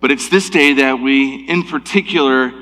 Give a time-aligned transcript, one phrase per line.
[0.00, 2.54] But it's this day that we, in particular,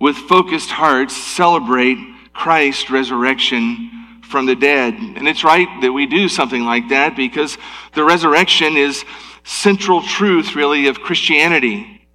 [0.00, 1.98] with focused hearts, celebrate
[2.32, 4.94] Christ's resurrection from the dead.
[4.94, 7.58] And it's right that we do something like that because
[7.92, 9.04] the resurrection is
[9.44, 12.08] central truth, really, of Christianity.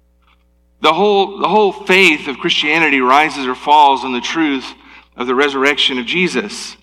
[0.80, 4.66] The whole, the whole faith of Christianity rises or falls on the truth
[5.16, 6.76] of the resurrection of Jesus.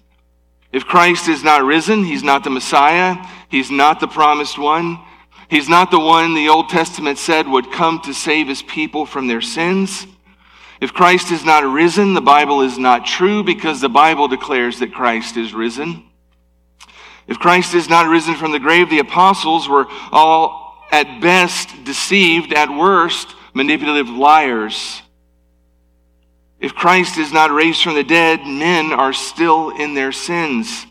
[0.72, 3.16] If Christ is not risen, he's not the Messiah,
[3.50, 5.00] he's not the promised one,
[5.50, 9.28] he's not the one the Old Testament said would come to save his people from
[9.28, 10.06] their sins.
[10.80, 14.94] If Christ is not risen, the Bible is not true because the Bible declares that
[14.94, 16.04] Christ is risen.
[17.28, 22.54] If Christ is not risen from the grave, the apostles were all at best deceived,
[22.54, 25.02] at worst manipulative liars.
[26.60, 30.86] If Christ is not raised from the dead, men are still in their sins.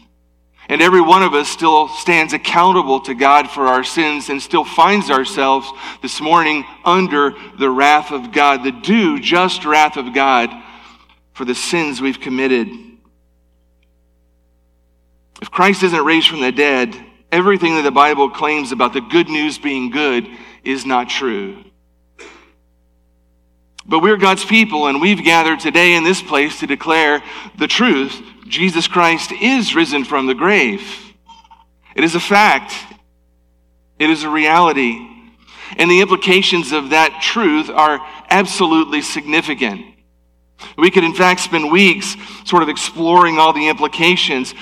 [0.71, 4.65] And every one of us still stands accountable to God for our sins and still
[4.65, 5.71] finds ourselves
[6.03, 10.51] this morning under the wrath of God, the due, just wrath of God
[11.33, 12.69] for the sins we've committed.
[15.41, 16.95] If Christ isn't raised from the dead,
[17.33, 20.27] everything that the Bible claims about the good news being good
[20.65, 21.65] is not true.
[23.89, 27.23] But we're God's people, and we've gathered today in this place to declare
[27.57, 28.23] the truth.
[28.47, 30.83] Jesus Christ is risen from the grave.
[31.97, 32.75] It is a fact,
[33.99, 35.07] it is a reality.
[35.79, 38.01] And the implications of that truth are
[38.31, 39.85] absolutely significant.
[40.77, 44.55] We could, in fact, spend weeks sort of exploring all the implications.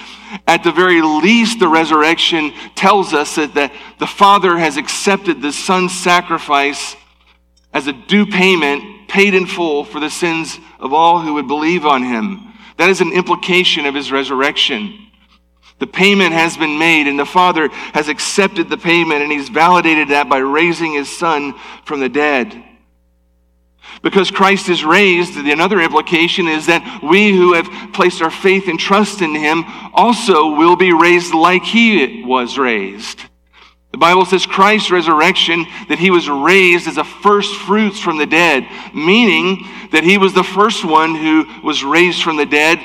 [0.47, 5.53] At the very least, the resurrection tells us that the, the Father has accepted the
[5.53, 6.97] Son's sacrifice
[7.73, 11.85] as a due payment paid in full for the sins of all who would believe
[11.87, 12.53] on him.
[12.77, 15.07] That is an implication of his resurrection.
[15.79, 20.09] The payment has been made, and the Father has accepted the payment, and he's validated
[20.09, 22.65] that by raising his Son from the dead.
[24.03, 28.79] Because Christ is raised, another implication is that we who have placed our faith and
[28.79, 33.21] trust in him also will be raised like he was raised.
[33.97, 38.27] The Bible says Christ's resurrection, that he was raised as a first fruits from the
[38.27, 42.79] dead, meaning that he was the first one who was raised from the dead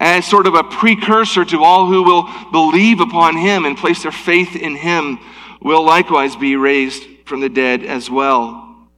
[0.00, 4.10] as sort of a precursor to all who will believe upon him and place their
[4.10, 5.20] faith in him
[5.62, 8.88] will likewise be raised from the dead as well.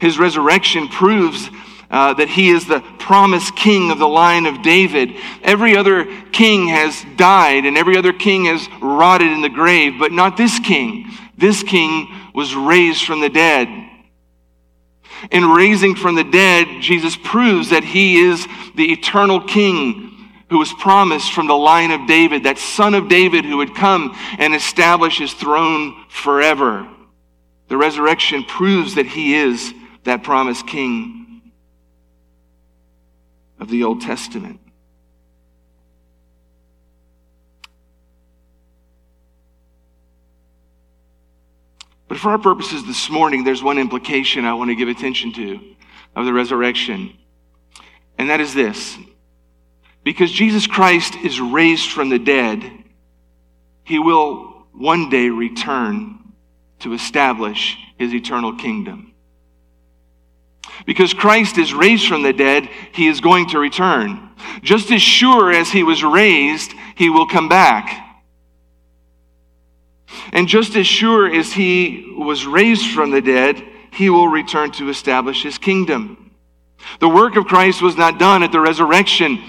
[0.00, 1.48] His resurrection proves
[1.90, 5.16] uh, that he is the promised king of the line of David.
[5.42, 10.12] Every other king has died and every other king has rotted in the grave, but
[10.12, 11.10] not this king.
[11.36, 13.68] This king was raised from the dead.
[15.30, 18.46] In raising from the dead, Jesus proves that he is
[18.76, 20.06] the eternal king
[20.48, 24.16] who was promised from the line of David, that son of David who would come
[24.38, 26.88] and establish his throne forever.
[27.68, 29.72] The resurrection proves that he is
[30.04, 31.19] that promised king
[33.60, 34.60] of the Old Testament.
[42.08, 45.60] But for our purposes this morning, there's one implication I want to give attention to
[46.16, 47.16] of the resurrection.
[48.18, 48.98] And that is this
[50.02, 52.68] because Jesus Christ is raised from the dead,
[53.84, 56.18] he will one day return
[56.80, 59.09] to establish his eternal kingdom.
[60.86, 64.30] Because Christ is raised from the dead, he is going to return.
[64.62, 68.06] Just as sure as he was raised, he will come back.
[70.32, 73.62] And just as sure as he was raised from the dead,
[73.92, 76.30] he will return to establish his kingdom.
[77.00, 79.42] The work of Christ was not done at the resurrection.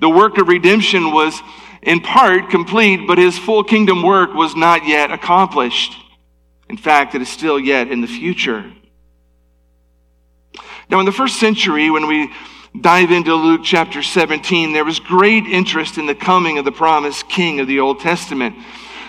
[0.00, 1.40] The work of redemption was
[1.82, 5.96] in part complete, but his full kingdom work was not yet accomplished.
[6.68, 8.72] In fact, it is still yet in the future.
[10.92, 12.30] Now, in the first century, when we
[12.78, 17.30] dive into Luke chapter 17, there was great interest in the coming of the promised
[17.30, 18.54] king of the Old Testament.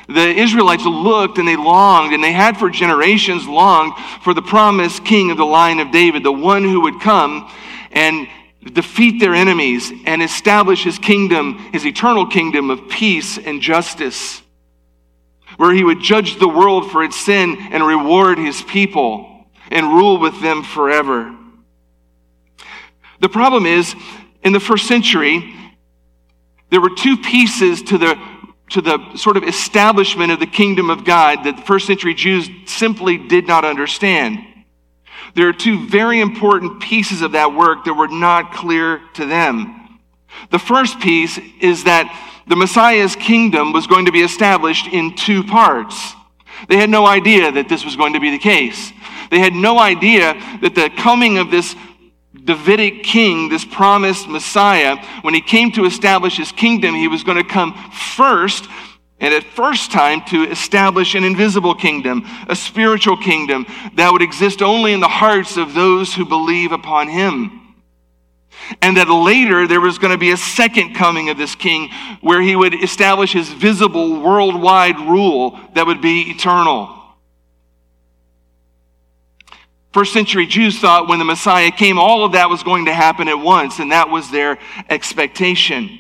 [0.07, 5.03] The Israelites looked and they longed, and they had for generations longed for the promised
[5.03, 7.51] king of the line of David, the one who would come
[7.91, 8.29] and
[8.63, 14.41] defeat their enemies, and establish his kingdom, his eternal kingdom of peace and justice,
[15.57, 20.17] where he would judge the world for its sin and reward his people and rule
[20.17, 21.39] with them forever.
[23.23, 23.95] The problem is,
[24.43, 25.55] in the first century,
[26.71, 28.19] there were two pieces to the
[28.71, 32.49] to the sort of establishment of the kingdom of God that the first century Jews
[32.65, 34.39] simply did not understand.
[35.35, 39.99] There are two very important pieces of that work that were not clear to them.
[40.51, 42.13] The first piece is that
[42.47, 46.13] the Messiah's kingdom was going to be established in two parts.
[46.67, 48.91] They had no idea that this was going to be the case.
[49.31, 51.73] They had no idea that the coming of this
[52.43, 57.37] Davidic king, this promised Messiah, when he came to establish his kingdom, he was going
[57.37, 58.67] to come first
[59.19, 64.61] and at first time to establish an invisible kingdom, a spiritual kingdom that would exist
[64.61, 67.75] only in the hearts of those who believe upon him.
[68.81, 71.89] And that later there was going to be a second coming of this king
[72.19, 77.02] where he would establish his visible worldwide rule that would be eternal.
[79.93, 83.27] First century Jews thought when the Messiah came, all of that was going to happen
[83.27, 84.57] at once, and that was their
[84.89, 85.99] expectation.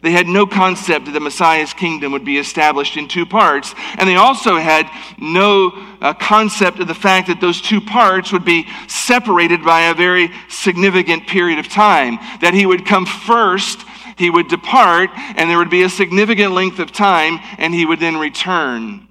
[0.00, 4.08] They had no concept that the Messiah's kingdom would be established in two parts, and
[4.08, 4.88] they also had
[5.18, 9.94] no uh, concept of the fact that those two parts would be separated by a
[9.94, 12.18] very significant period of time.
[12.40, 13.84] That he would come first,
[14.16, 18.00] he would depart, and there would be a significant length of time, and he would
[18.00, 19.07] then return.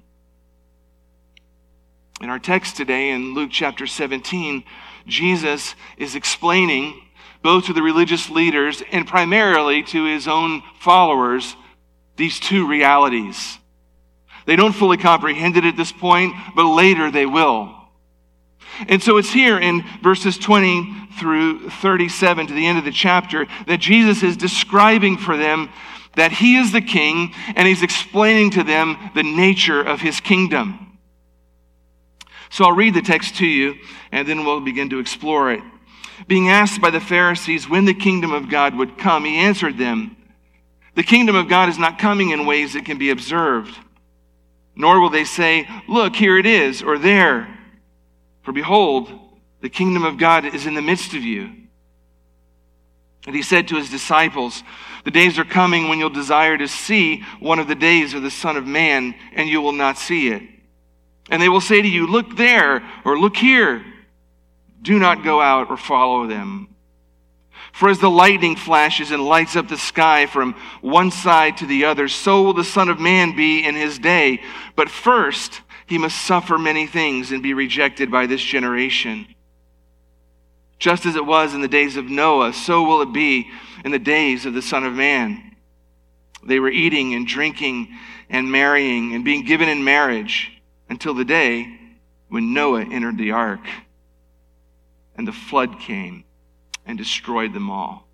[2.20, 4.64] In our text today, in Luke chapter 17,
[5.06, 7.00] Jesus is explaining
[7.42, 11.54] both to the religious leaders and primarily to his own followers
[12.16, 13.58] these two realities.
[14.46, 17.72] They don't fully comprehend it at this point, but later they will.
[18.88, 23.46] And so it's here in verses 20 through 37 to the end of the chapter
[23.68, 25.70] that Jesus is describing for them
[26.16, 30.87] that he is the king and he's explaining to them the nature of his kingdom.
[32.50, 33.76] So I'll read the text to you,
[34.12, 35.62] and then we'll begin to explore it.
[36.26, 40.16] Being asked by the Pharisees when the kingdom of God would come, he answered them,
[40.94, 43.76] The kingdom of God is not coming in ways that can be observed,
[44.74, 47.54] nor will they say, Look, here it is, or there.
[48.42, 49.12] For behold,
[49.60, 51.50] the kingdom of God is in the midst of you.
[53.26, 54.62] And he said to his disciples,
[55.04, 58.30] The days are coming when you'll desire to see one of the days of the
[58.30, 60.42] Son of Man, and you will not see it.
[61.30, 63.84] And they will say to you, Look there, or look here.
[64.80, 66.74] Do not go out or follow them.
[67.72, 71.84] For as the lightning flashes and lights up the sky from one side to the
[71.84, 74.40] other, so will the Son of Man be in his day.
[74.74, 79.26] But first, he must suffer many things and be rejected by this generation.
[80.78, 83.48] Just as it was in the days of Noah, so will it be
[83.84, 85.56] in the days of the Son of Man.
[86.44, 87.88] They were eating and drinking
[88.30, 90.57] and marrying and being given in marriage
[90.88, 91.78] until the day
[92.28, 93.66] when Noah entered the ark
[95.16, 96.24] and the flood came
[96.86, 98.08] and destroyed them all.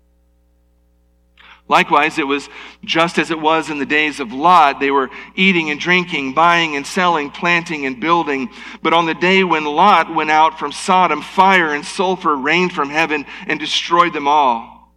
[1.67, 2.47] Likewise, it was
[2.83, 4.79] just as it was in the days of Lot.
[4.79, 8.49] They were eating and drinking, buying and selling, planting and building.
[8.83, 12.91] But on the day when Lot went out from Sodom, fire and sulfur rained from
[12.91, 14.93] heaven and destroyed them all.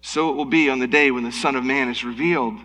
[0.00, 2.58] So it will be on the day when the Son of Man is revealed.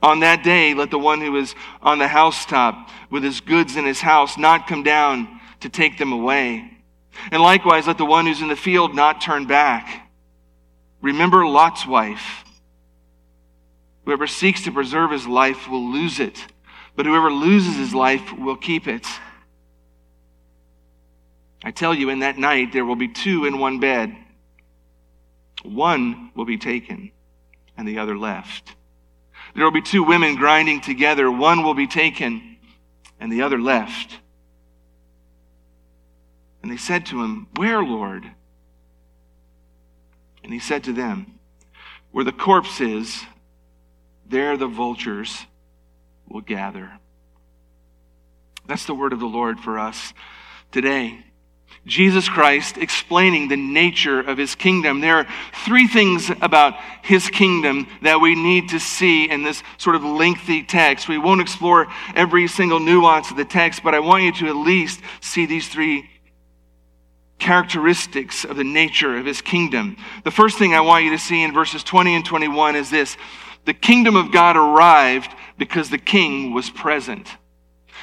[0.00, 3.84] On that day, let the one who is on the housetop with his goods in
[3.84, 6.70] his house not come down to take them away.
[7.32, 10.08] And likewise, let the one who's in the field not turn back.
[11.02, 12.44] Remember Lot's wife.
[14.04, 16.46] Whoever seeks to preserve his life will lose it,
[16.96, 19.06] but whoever loses his life will keep it.
[21.64, 24.16] I tell you, in that night there will be two in one bed.
[25.64, 27.10] One will be taken,
[27.76, 28.76] and the other left.
[29.58, 31.28] There will be two women grinding together.
[31.28, 32.58] One will be taken,
[33.18, 34.20] and the other left.
[36.62, 38.24] And they said to him, Where, Lord?
[40.44, 41.40] And he said to them,
[42.12, 43.24] Where the corpse is,
[44.24, 45.44] there the vultures
[46.28, 46.92] will gather.
[48.64, 50.12] That's the word of the Lord for us
[50.70, 51.24] today.
[51.88, 55.00] Jesus Christ explaining the nature of his kingdom.
[55.00, 55.26] There are
[55.64, 60.62] three things about his kingdom that we need to see in this sort of lengthy
[60.62, 61.08] text.
[61.08, 64.56] We won't explore every single nuance of the text, but I want you to at
[64.56, 66.08] least see these three
[67.38, 69.96] characteristics of the nature of his kingdom.
[70.24, 73.16] The first thing I want you to see in verses 20 and 21 is this
[73.64, 77.28] the kingdom of God arrived because the king was present.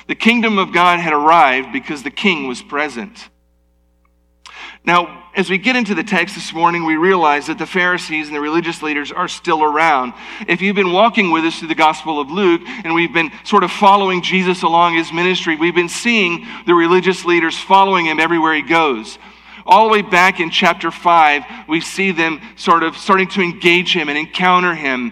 [0.08, 3.30] The kingdom of God had arrived because the king was present.
[4.86, 8.36] Now, as we get into the text this morning, we realize that the Pharisees and
[8.36, 10.14] the religious leaders are still around.
[10.48, 13.64] If you've been walking with us through the Gospel of Luke and we've been sort
[13.64, 18.54] of following Jesus along his ministry, we've been seeing the religious leaders following him everywhere
[18.54, 19.18] he goes.
[19.66, 23.94] All the way back in chapter 5, we see them sort of starting to engage
[23.94, 25.12] him and encounter him.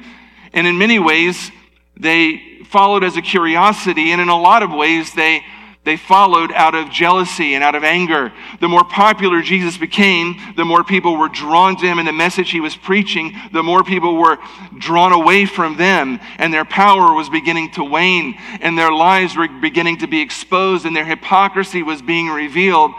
[0.53, 1.51] And in many ways,
[1.97, 5.43] they followed as a curiosity, and in a lot of ways, they
[5.83, 8.31] they followed out of jealousy and out of anger.
[8.61, 12.51] The more popular Jesus became, the more people were drawn to him and the message
[12.51, 14.37] he was preaching, the more people were
[14.77, 19.47] drawn away from them, and their power was beginning to wane, and their lives were
[19.47, 22.91] beginning to be exposed, and their hypocrisy was being revealed,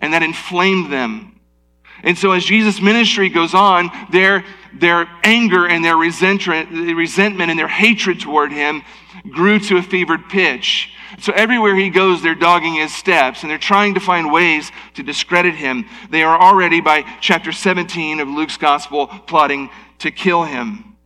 [0.00, 1.40] and that inflamed them.
[2.04, 7.58] And so as Jesus' ministry goes on, their, their anger and their resentment, resentment and
[7.58, 8.82] their hatred toward him
[9.28, 10.92] grew to a fevered pitch.
[11.20, 15.02] So everywhere he goes, they're dogging his steps and they're trying to find ways to
[15.02, 15.86] discredit him.
[16.10, 20.96] They are already, by chapter 17 of Luke's gospel, plotting to kill him.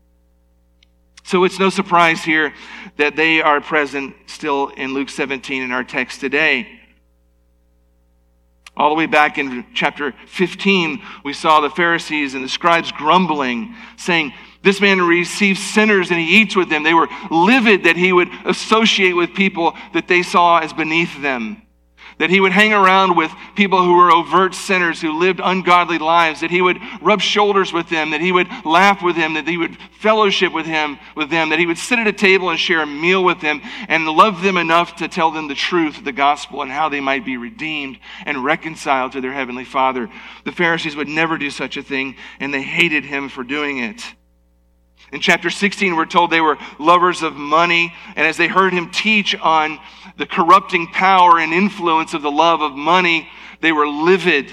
[1.24, 2.52] So it's no surprise here
[2.96, 6.80] that they are present still in Luke 17 in our text today.
[8.76, 13.74] All the way back in chapter 15, we saw the Pharisees and the scribes grumbling,
[13.96, 16.82] saying, this man receives sinners and he eats with them.
[16.82, 21.62] They were livid that he would associate with people that they saw as beneath them.
[22.18, 26.40] That he would hang around with people who were overt sinners, who lived ungodly lives,
[26.40, 29.56] that he would rub shoulders with them, that he would laugh with them, that he
[29.56, 32.82] would fellowship with him, with them, that he would sit at a table and share
[32.82, 36.62] a meal with them and love them enough to tell them the truth, the gospel,
[36.62, 40.08] and how they might be redeemed and reconciled to their heavenly Father.
[40.44, 44.14] The Pharisees would never do such a thing, and they hated him for doing it.
[45.12, 48.90] In chapter 16, we're told they were lovers of money, and as they heard him
[48.90, 49.78] teach on
[50.16, 53.28] the corrupting power and influence of the love of money,
[53.60, 54.50] they were livid.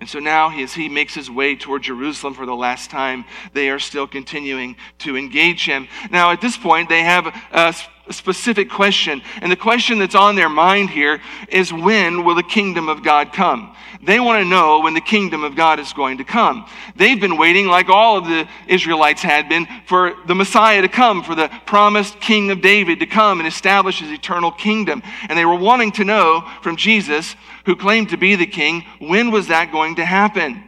[0.00, 3.70] And so now, as he makes his way toward Jerusalem for the last time, they
[3.70, 5.88] are still continuing to engage him.
[6.10, 7.74] Now, at this point, they have a
[8.10, 9.22] specific question.
[9.40, 13.32] And the question that's on their mind here is when will the kingdom of God
[13.32, 13.74] come?
[14.04, 16.66] They want to know when the kingdom of God is going to come.
[16.96, 21.22] They've been waiting, like all of the Israelites had been, for the Messiah to come,
[21.22, 25.02] for the promised king of David to come and establish his eternal kingdom.
[25.28, 27.34] And they were wanting to know from Jesus,
[27.64, 30.62] who claimed to be the king, when was that going to happen?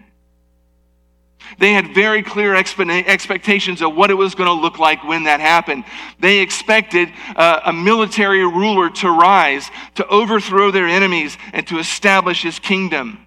[1.59, 5.41] They had very clear expectations of what it was going to look like when that
[5.41, 5.85] happened.
[6.19, 12.59] They expected a military ruler to rise, to overthrow their enemies, and to establish his
[12.59, 13.26] kingdom.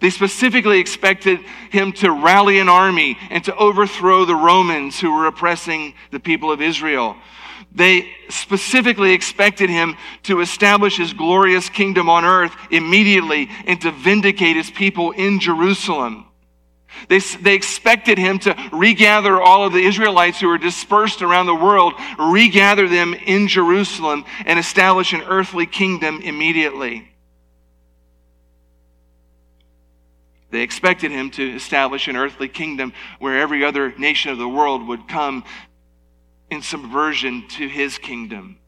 [0.00, 1.40] They specifically expected
[1.70, 6.50] him to rally an army and to overthrow the Romans who were oppressing the people
[6.50, 7.16] of Israel.
[7.72, 14.56] They specifically expected him to establish his glorious kingdom on earth immediately and to vindicate
[14.56, 16.26] his people in Jerusalem.
[17.08, 21.54] They, they expected him to regather all of the Israelites who were dispersed around the
[21.54, 27.08] world, regather them in Jerusalem, and establish an earthly kingdom immediately.
[30.50, 34.86] They expected him to establish an earthly kingdom where every other nation of the world
[34.88, 35.44] would come
[36.50, 38.58] in subversion to his kingdom.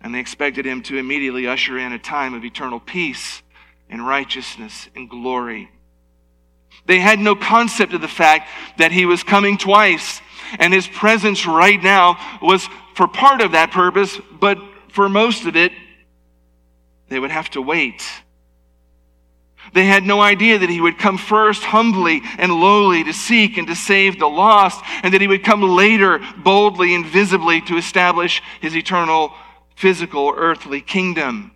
[0.00, 3.42] And they expected him to immediately usher in a time of eternal peace
[3.90, 5.70] and righteousness and glory.
[6.86, 8.48] They had no concept of the fact
[8.78, 10.20] that he was coming twice.
[10.58, 15.56] And his presence right now was for part of that purpose, but for most of
[15.56, 15.72] it,
[17.08, 18.02] they would have to wait.
[19.72, 23.66] They had no idea that he would come first humbly and lowly to seek and
[23.68, 28.42] to save the lost, and that he would come later boldly and visibly to establish
[28.60, 29.32] his eternal
[29.76, 31.52] physical earthly kingdom.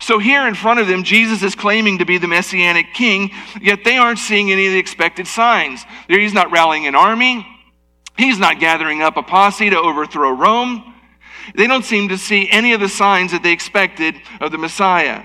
[0.00, 3.84] So here in front of them, Jesus is claiming to be the messianic king, yet
[3.84, 5.84] they aren't seeing any of the expected signs.
[6.08, 7.46] He's not rallying an army.
[8.16, 10.94] He's not gathering up a posse to overthrow Rome.
[11.56, 15.24] They don't seem to see any of the signs that they expected of the Messiah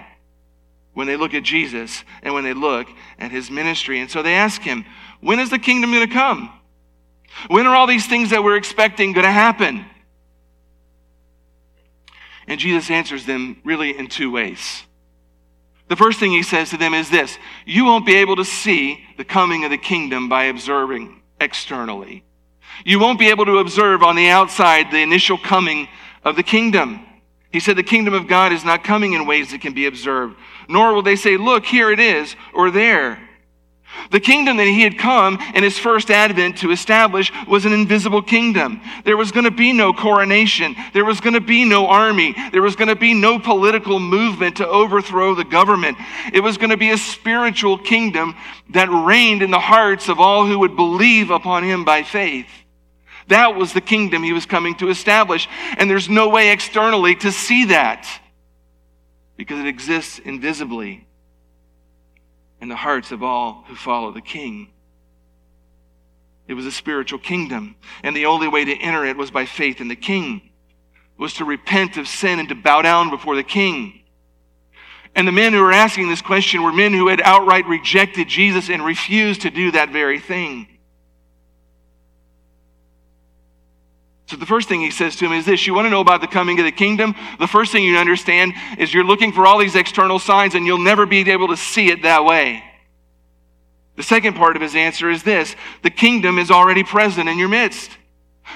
[0.98, 2.88] when they look at Jesus and when they look
[3.20, 4.00] at his ministry.
[4.00, 4.84] And so they ask him,
[5.22, 6.52] when is the kingdom going to come?
[7.50, 9.86] When are all these things that we're expecting going to happen?
[12.48, 14.86] And Jesus answers them really in two ways.
[15.88, 19.06] The first thing he says to them is this You won't be able to see
[19.18, 22.24] the coming of the kingdom by observing externally.
[22.86, 25.90] You won't be able to observe on the outside the initial coming
[26.24, 27.07] of the kingdom.
[27.52, 30.38] He said the kingdom of God is not coming in ways that can be observed,
[30.68, 33.20] nor will they say, Look, here it is, or there.
[34.12, 38.22] The kingdom that he had come in his first advent to establish was an invisible
[38.22, 38.82] kingdom.
[39.06, 40.76] There was going to be no coronation.
[40.94, 42.36] There was going to be no army.
[42.52, 45.98] There was going to be no political movement to overthrow the government.
[46.34, 48.36] It was going to be a spiritual kingdom
[48.70, 52.48] that reigned in the hearts of all who would believe upon him by faith.
[53.28, 55.48] That was the kingdom he was coming to establish.
[55.78, 58.08] And there's no way externally to see that
[59.36, 61.06] because it exists invisibly
[62.60, 64.70] in the hearts of all who follow the King.
[66.48, 69.82] It was a spiritual kingdom, and the only way to enter it was by faith
[69.82, 70.42] in the King,
[71.18, 74.02] was to repent of sin and to bow down before the King.
[75.14, 78.70] And the men who were asking this question were men who had outright rejected Jesus
[78.70, 80.68] and refused to do that very thing.
[84.28, 86.22] So the first thing he says to him is this You want to know about
[86.22, 87.16] the coming of the kingdom?
[87.40, 90.78] The first thing you understand is you're looking for all these external signs and you'll
[90.78, 92.64] never be able to see it that way.
[93.96, 97.48] The second part of his answer is this the kingdom is already present in your
[97.48, 97.98] midst.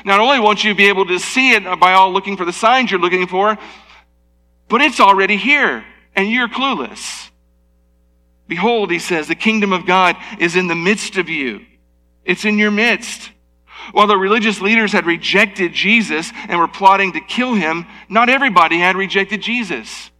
[0.05, 2.91] Not only won't you be able to see it by all looking for the signs
[2.91, 3.57] you're looking for,
[4.67, 5.83] but it's already here
[6.15, 7.29] and you're clueless.
[8.47, 11.65] Behold, he says, the kingdom of God is in the midst of you.
[12.25, 13.31] It's in your midst.
[13.91, 18.77] While the religious leaders had rejected Jesus and were plotting to kill him, not everybody
[18.77, 20.11] had rejected Jesus.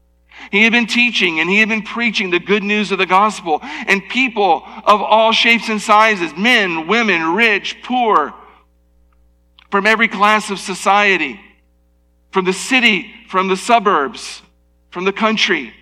[0.51, 3.59] He had been teaching and he had been preaching the good news of the gospel,
[3.61, 8.33] and people of all shapes and sizes men, women, rich, poor
[9.69, 11.39] from every class of society,
[12.31, 14.41] from the city, from the suburbs,
[14.89, 15.73] from the country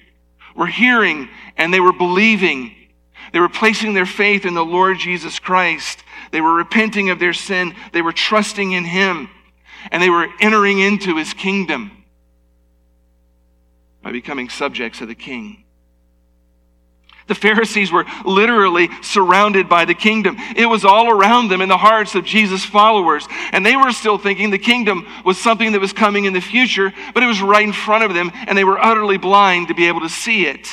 [0.56, 2.76] were hearing and they were believing.
[3.34, 7.34] They were placing their faith in the Lord Jesus Christ they were repenting of their
[7.34, 7.76] sin.
[7.94, 9.30] They were trusting in Him.
[9.92, 11.92] And they were entering into His kingdom
[14.02, 15.64] by becoming subjects of the King.
[17.30, 20.36] The Pharisees were literally surrounded by the kingdom.
[20.56, 23.28] It was all around them in the hearts of Jesus' followers.
[23.52, 26.92] And they were still thinking the kingdom was something that was coming in the future,
[27.14, 29.88] but it was right in front of them, and they were utterly blind to be
[29.88, 30.68] able to see it.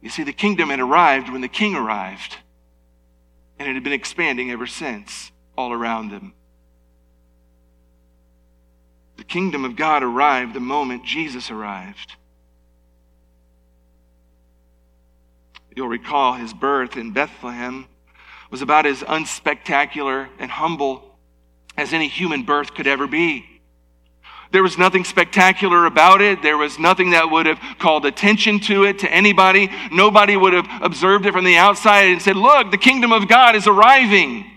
[0.00, 2.36] You see, the kingdom had arrived when the king arrived
[3.58, 6.32] and it had been expanding ever since all around them.
[9.16, 12.14] The kingdom of God arrived the moment Jesus arrived.
[15.74, 17.86] You'll recall his birth in Bethlehem
[18.50, 21.18] was about as unspectacular and humble
[21.76, 23.57] as any human birth could ever be.
[24.50, 26.40] There was nothing spectacular about it.
[26.42, 29.70] There was nothing that would have called attention to it to anybody.
[29.92, 33.56] Nobody would have observed it from the outside and said, Look, the kingdom of God
[33.56, 34.50] is arriving.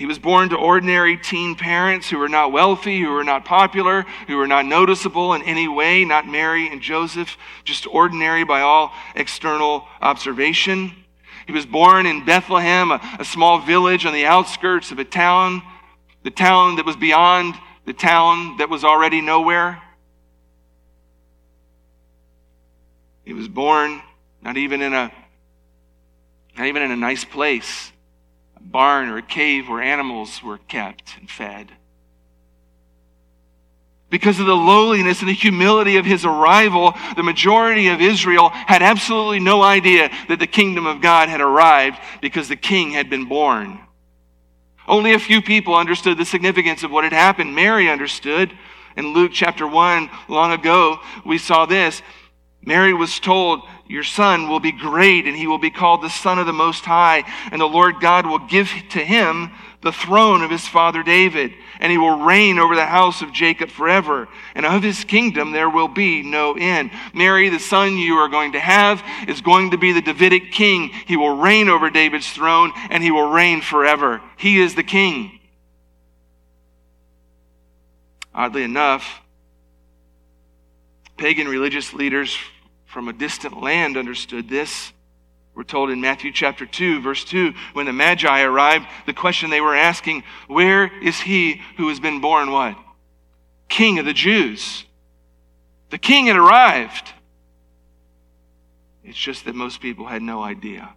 [0.00, 4.06] He was born to ordinary teen parents who were not wealthy, who were not popular,
[4.26, 8.94] who were not noticeable in any way, not Mary and Joseph, just ordinary by all
[9.14, 10.94] external observation.
[11.46, 15.60] He was born in Bethlehem, a, a small village on the outskirts of a town,
[16.22, 17.54] the town that was beyond
[17.90, 19.82] the town that was already nowhere.
[23.24, 24.00] He was born
[24.40, 25.12] not even in a
[26.56, 27.90] not even in a nice place,
[28.56, 31.72] a barn or a cave where animals were kept and fed.
[34.08, 38.82] Because of the lowliness and the humility of his arrival, the majority of Israel had
[38.82, 43.24] absolutely no idea that the kingdom of God had arrived because the king had been
[43.24, 43.80] born.
[44.90, 47.54] Only a few people understood the significance of what had happened.
[47.54, 48.52] Mary understood.
[48.96, 52.02] In Luke chapter 1, long ago, we saw this.
[52.60, 56.40] Mary was told, Your son will be great, and he will be called the Son
[56.40, 57.22] of the Most High,
[57.52, 61.90] and the Lord God will give to him the throne of his father David, and
[61.90, 64.28] he will reign over the house of Jacob forever.
[64.54, 66.90] And of his kingdom there will be no end.
[67.14, 70.90] Mary, the son you are going to have, is going to be the Davidic king.
[71.06, 74.20] He will reign over David's throne, and he will reign forever.
[74.36, 75.40] He is the king.
[78.34, 79.20] Oddly enough,
[81.16, 82.36] pagan religious leaders
[82.86, 84.92] from a distant land understood this.
[85.54, 89.60] We're told in Matthew chapter 2, verse 2, when the Magi arrived, the question they
[89.60, 92.78] were asking, Where is he who has been born what?
[93.68, 94.84] King of the Jews.
[95.90, 97.12] The king had arrived.
[99.04, 100.90] It's just that most people had no idea.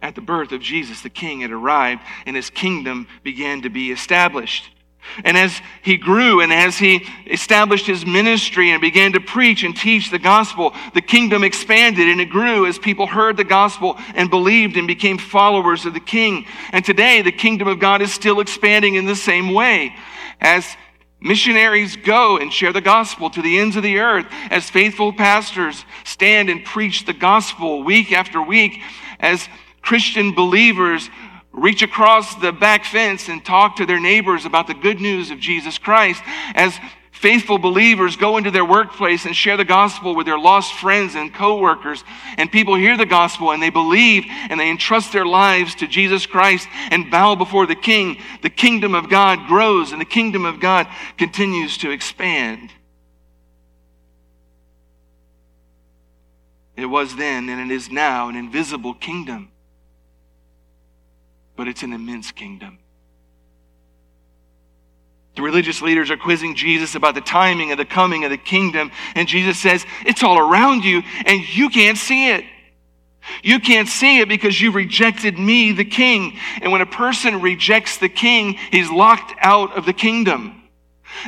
[0.00, 3.90] At the birth of Jesus, the king had arrived and his kingdom began to be
[3.90, 4.68] established.
[5.24, 9.76] And as he grew and as he established his ministry and began to preach and
[9.76, 14.30] teach the gospel, the kingdom expanded and it grew as people heard the gospel and
[14.30, 16.46] believed and became followers of the king.
[16.72, 19.94] And today, the kingdom of God is still expanding in the same way.
[20.40, 20.76] As
[21.24, 25.86] Missionaries go and share the gospel to the ends of the earth as faithful pastors
[26.04, 28.82] stand and preach the gospel week after week,
[29.18, 29.48] as
[29.80, 31.08] Christian believers
[31.54, 35.38] reach across the back fence and talk to their neighbors about the good news of
[35.38, 36.22] Jesus Christ,
[36.54, 36.78] as
[37.12, 41.32] faithful believers go into their workplace and share the gospel with their lost friends and
[41.32, 42.02] coworkers.
[42.36, 46.26] And people hear the gospel and they believe and they entrust their lives to Jesus
[46.26, 48.18] Christ and bow before the king.
[48.42, 52.70] The kingdom of God grows and the kingdom of God continues to expand.
[56.76, 59.52] It was then and it is now an invisible kingdom
[61.56, 62.78] but it's an immense kingdom
[65.34, 68.92] the religious leaders are quizzing Jesus about the timing of the coming of the kingdom,
[69.14, 72.44] and Jesus says, It's all around you, and you can't see it.
[73.42, 76.38] You can't see it because you rejected me, the king.
[76.60, 80.62] And when a person rejects the king, he's locked out of the kingdom.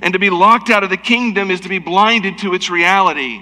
[0.02, 3.40] And to be locked out of the kingdom is to be blinded to its reality.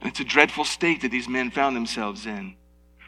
[0.00, 2.54] And it's a dreadful state that these men found themselves in.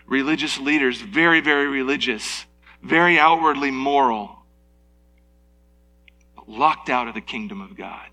[0.08, 2.46] Religious leaders, very, very religious,
[2.82, 4.38] very outwardly moral
[6.46, 8.08] locked out of the kingdom of God.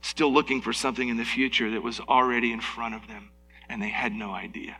[0.00, 3.30] Still looking for something in the future that was already in front of them,
[3.68, 4.76] and they had no idea.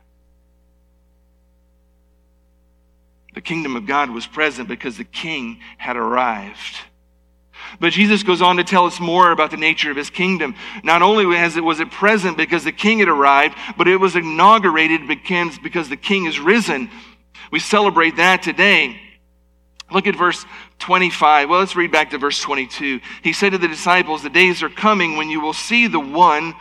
[3.34, 6.76] The kingdom of God was present because the king had arrived.
[7.80, 10.54] But Jesus goes on to tell us more about the nature of his kingdom.
[10.82, 14.16] Not only was it, was it present because the king had arrived, but it was
[14.16, 16.90] inaugurated because the king is risen.
[17.50, 18.98] We celebrate that today.
[19.92, 20.44] Look at verse
[20.78, 21.48] 25.
[21.48, 23.00] Well, let's read back to verse 22.
[23.22, 26.54] He said to the disciples, The days are coming when you will see the one,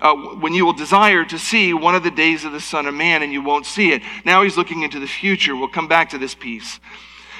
[0.00, 2.94] uh, when you will desire to see one of the days of the Son of
[2.94, 4.02] Man, and you won't see it.
[4.24, 5.56] Now he's looking into the future.
[5.56, 6.78] We'll come back to this piece.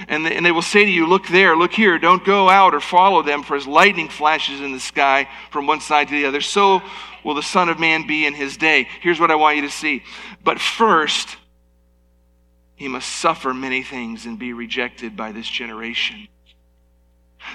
[0.09, 2.81] And, and they will say to you, Look there, look here, don't go out or
[2.81, 6.41] follow them, for as lightning flashes in the sky from one side to the other,
[6.41, 6.83] so
[7.25, 8.89] will the Son of Man be in his day.
[9.01, 10.03] Here's what I want you to see.
[10.45, 11.37] But first,
[12.77, 16.29] he must suffer many things and be rejected by this generation.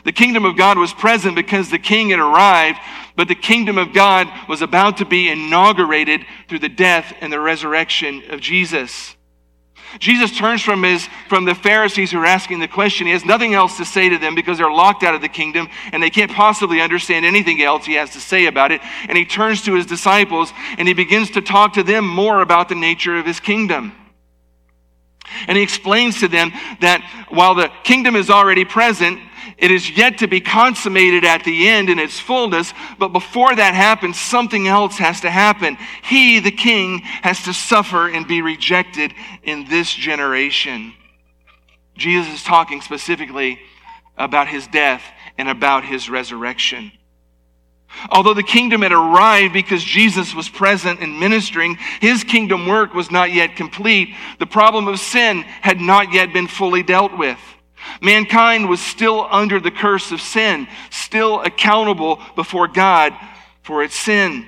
[0.04, 2.80] The kingdom of God was present because the king had arrived,
[3.15, 7.39] but the kingdom of God was about to be inaugurated through the death and the
[7.39, 9.15] resurrection of Jesus.
[9.99, 13.08] Jesus turns from his from the Pharisees who are asking the question.
[13.08, 15.67] He has nothing else to say to them because they're locked out of the kingdom
[15.91, 18.82] and they can't possibly understand anything else he has to say about it.
[19.08, 22.69] And he turns to his disciples and he begins to talk to them more about
[22.69, 23.93] the nature of his kingdom.
[25.47, 26.51] And he explains to them
[26.82, 29.19] that while the kingdom is already present,
[29.58, 32.73] it is yet to be consummated at the end in its fullness.
[32.99, 35.77] But before that happens, something else has to happen.
[36.04, 40.93] He, the king, has to suffer and be rejected in this generation.
[41.97, 43.60] Jesus is talking specifically
[44.17, 45.04] about his death
[45.38, 46.91] and about his resurrection.
[48.10, 53.12] Although the kingdom had arrived because Jesus was present and ministering, his kingdom work was
[53.12, 54.15] not yet complete.
[54.39, 57.39] The problem of sin had not yet been fully dealt with.
[58.02, 63.13] Mankind was still under the curse of sin, still accountable before God
[63.63, 64.46] for its sin.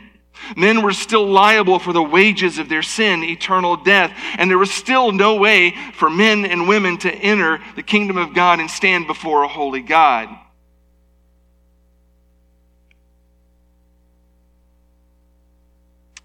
[0.58, 4.12] Men were still liable for the wages of their sin, eternal death.
[4.38, 8.34] And there was still no way for men and women to enter the kingdom of
[8.34, 10.30] God and stand before a holy God.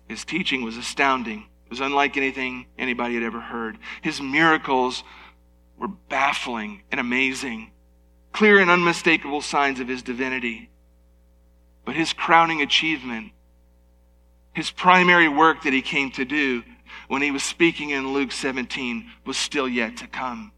[0.08, 1.44] His teaching was astounding.
[1.66, 3.78] It was unlike anything anybody had ever heard.
[4.00, 5.04] His miracles
[5.78, 7.70] were baffling and amazing,
[8.32, 10.70] clear and unmistakable signs of his divinity.
[11.84, 13.32] But his crowning achievement,
[14.52, 16.62] his primary work that he came to do
[17.06, 20.52] when he was speaking in Luke 17, was still yet to come.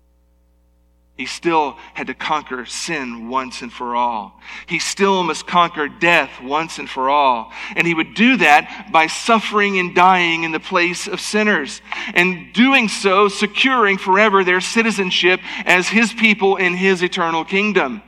[1.20, 4.40] He still had to conquer sin once and for all.
[4.64, 7.52] He still must conquer death once and for all.
[7.76, 11.82] And he would do that by suffering and dying in the place of sinners,
[12.14, 18.02] and doing so, securing forever their citizenship as his people in his eternal kingdom.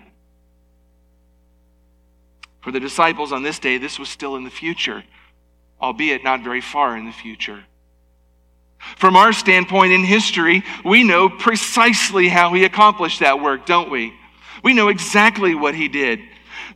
[2.63, 5.05] For the disciples on this day, this was still in the future,
[5.83, 7.63] albeit not very far in the future.
[8.97, 14.13] From our standpoint in history, we know precisely how he accomplished that work, don't we?
[14.63, 16.21] We know exactly what he did.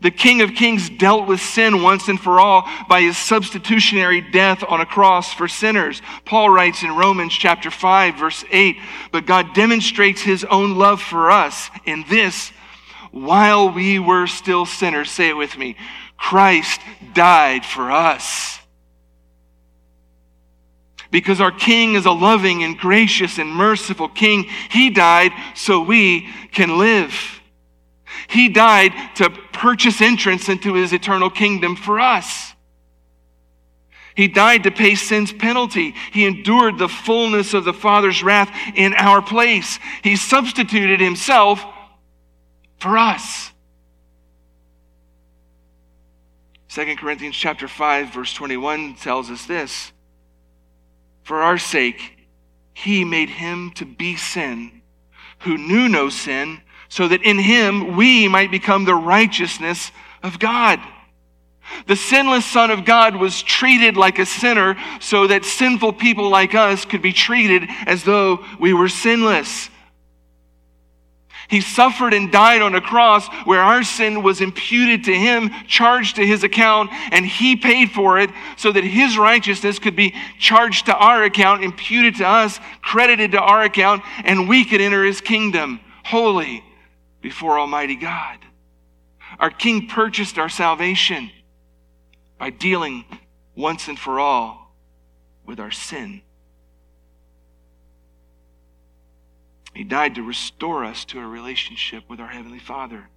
[0.03, 4.63] The King of Kings dealt with sin once and for all by his substitutionary death
[4.69, 6.03] on a cross for sinners.
[6.25, 8.77] Paul writes in Romans chapter 5 verse 8,
[9.13, 12.51] but God demonstrates his own love for us in this,
[13.11, 15.77] while we were still sinners, say it with me,
[16.19, 16.81] Christ
[17.15, 18.59] died for us.
[21.11, 24.45] Because our King is a loving and gracious and merciful King.
[24.71, 27.41] He died so we can live.
[28.29, 32.55] He died to purchase entrance into his eternal kingdom for us.
[34.15, 35.95] He died to pay sin's penalty.
[36.13, 39.79] He endured the fullness of the Father's wrath in our place.
[40.03, 41.63] He substituted himself
[42.79, 43.53] for us.
[46.71, 49.93] 2 Corinthians chapter 5 verse 21 tells us this.
[51.27, 52.19] For our sake
[52.73, 54.81] he made him to be sin
[55.41, 59.91] who knew no sin so that in him we might become the righteousness
[60.23, 60.79] of God.
[61.89, 66.55] The sinless Son of God was treated like a sinner so that sinful people like
[66.55, 69.69] us could be treated as though we were sinless.
[71.49, 76.17] He suffered and died on a cross where our sin was imputed to him, charged
[76.17, 80.87] to his account, and he paid for it so that his righteousness could be charged
[80.87, 85.21] to our account, imputed to us, credited to our account, and we could enter his
[85.21, 86.65] kingdom holy
[87.21, 88.39] before Almighty God.
[89.39, 91.31] Our King purchased our salvation
[92.39, 93.05] by dealing
[93.55, 94.75] once and for all
[95.45, 96.23] with our sin.
[99.77, 103.11] He died to restore us to a relationship with our Heavenly Father.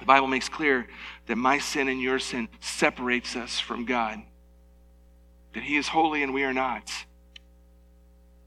[0.00, 0.88] The Bible makes clear
[1.26, 4.20] that my sin and your sin separates us from God,
[5.52, 6.90] that He is holy and we are not.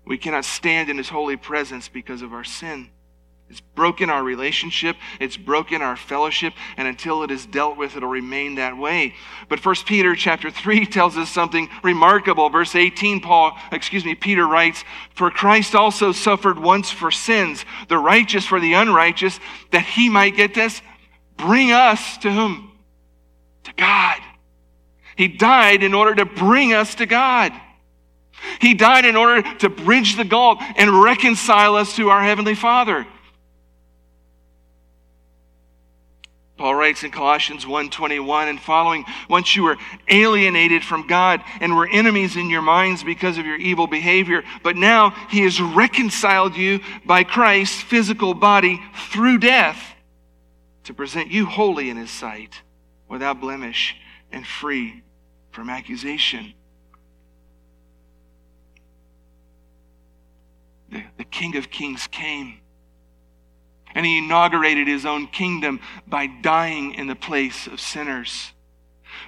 [0.05, 2.89] We cannot stand in His holy presence because of our sin.
[3.53, 8.09] It's broken our relationship, it's broken our fellowship, and until it is dealt with, it'll
[8.09, 9.13] remain that way.
[9.47, 12.49] But First Peter chapter 3 tells us something remarkable.
[12.49, 17.99] Verse 18, Paul, excuse me, Peter writes, For Christ also suffered once for sins, the
[17.99, 19.39] righteous for the unrighteous,
[19.69, 20.81] that he might get this,
[21.37, 22.71] bring us to whom?
[23.65, 24.19] To God.
[25.15, 27.53] He died in order to bring us to God.
[28.59, 33.05] He died in order to bridge the gulf and reconcile us to our Heavenly Father.
[36.63, 41.89] Paul writes in Colossians 1:21 and following, once you were alienated from God and were
[41.89, 46.79] enemies in your minds because of your evil behavior, but now he has reconciled you
[47.05, 49.93] by Christ's physical body through death
[50.85, 52.61] to present you holy in his sight,
[53.09, 53.97] without blemish
[54.31, 55.03] and free
[55.51, 56.53] from accusation.
[60.87, 62.59] The, the King of Kings came
[63.95, 68.51] and he inaugurated his own kingdom by dying in the place of sinners,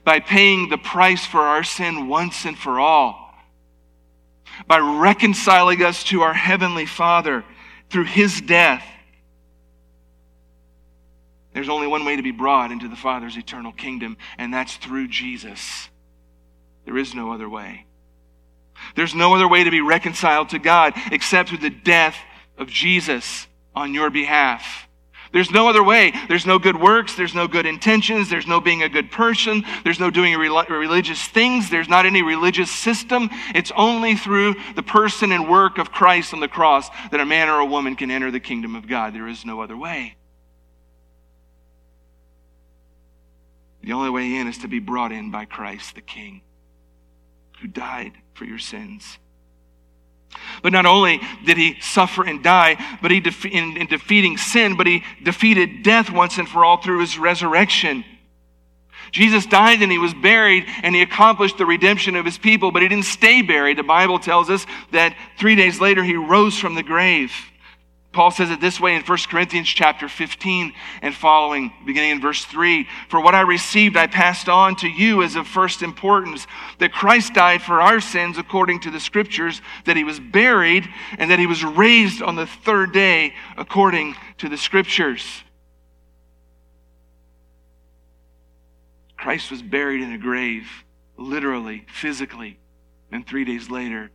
[0.04, 3.34] by paying the price for our sin once and for all,
[4.68, 7.44] by reconciling us to our Heavenly Father
[7.90, 8.84] through his death.
[11.54, 15.08] There's only one way to be brought into the Father's eternal kingdom, and that's through
[15.08, 15.90] Jesus.
[16.86, 17.86] There is no other way.
[18.96, 22.18] There's no other way to be reconciled to God except through the death
[22.58, 24.88] of Jesus on your behalf.
[25.32, 26.14] There's no other way.
[26.30, 27.16] There's no good works.
[27.16, 28.30] There's no good intentions.
[28.30, 29.66] There's no being a good person.
[29.84, 31.70] There's no doing religious things.
[31.70, 33.30] There's not any religious system.
[33.54, 37.50] It's only through the person and work of Christ on the cross that a man
[37.50, 39.14] or a woman can enter the kingdom of God.
[39.14, 40.16] There is no other way.
[43.82, 46.42] The only way in is to be brought in by Christ the King,
[47.62, 49.20] who died for your sins.
[50.62, 53.18] But not only did he suffer and die, but he
[53.52, 58.04] in, in defeating sin, but he defeated death once and for all through his resurrection.
[59.12, 62.82] Jesus died and he was buried and he accomplished the redemption of his people, but
[62.82, 63.78] he didn't stay buried.
[63.78, 67.32] The Bible tells us that three days later he rose from the grave.
[68.16, 72.46] Paul says it this way in 1 Corinthians chapter 15 and following, beginning in verse
[72.46, 72.88] 3.
[73.10, 76.48] For what I received, I passed on to you as of first importance
[76.80, 81.30] that Christ died for our sins according to the scriptures, that he was buried, and
[81.30, 85.44] that he was raised on the third day according to the scriptures.
[89.18, 90.86] Christ was buried in a grave,
[91.18, 92.60] literally, physically,
[93.12, 94.10] and three days later,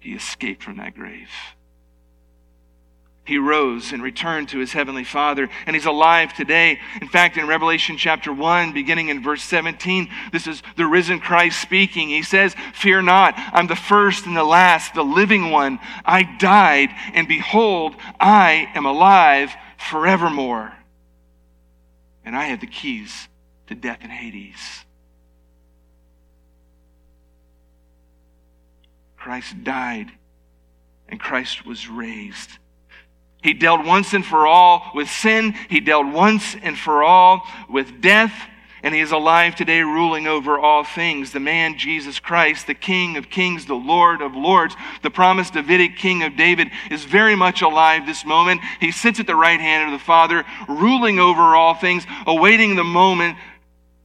[0.00, 1.28] he escaped from that grave
[3.24, 6.78] he rose and returned to his heavenly Father, and he's alive today.
[7.00, 11.60] In fact, in Revelation chapter 1, beginning in verse 17, this is the risen Christ
[11.60, 12.10] speaking.
[12.10, 15.78] He says, Fear not, I'm the first and the last, the living one.
[16.04, 20.74] I died, and behold, I am alive forevermore.
[22.26, 23.28] And I have the keys
[23.68, 24.84] to death and Hades.
[29.16, 30.08] Christ died,
[31.08, 32.50] and Christ was raised
[33.44, 35.54] he dealt once and for all with sin.
[35.68, 38.32] He dealt once and for all with death.
[38.82, 41.30] And he is alive today, ruling over all things.
[41.30, 45.98] The man, Jesus Christ, the King of kings, the Lord of lords, the promised Davidic
[45.98, 48.62] King of David, is very much alive this moment.
[48.80, 52.84] He sits at the right hand of the Father, ruling over all things, awaiting the
[52.84, 53.36] moment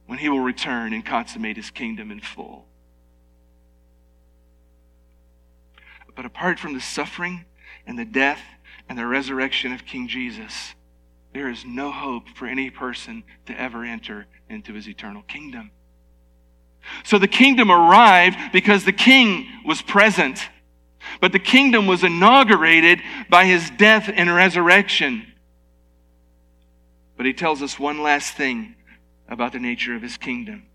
[0.04, 2.66] when he will return and consummate his kingdom in full.
[6.14, 7.46] But apart from the suffering
[7.86, 8.40] and the death
[8.90, 10.74] and the resurrection of King Jesus,
[11.32, 15.70] there is no hope for any person to ever enter into his eternal kingdom.
[17.04, 20.40] So the kingdom arrived because the king was present.
[21.20, 25.24] But the kingdom was inaugurated by his death and resurrection.
[27.16, 28.74] But he tells us one last thing
[29.28, 30.66] about the nature of his kingdom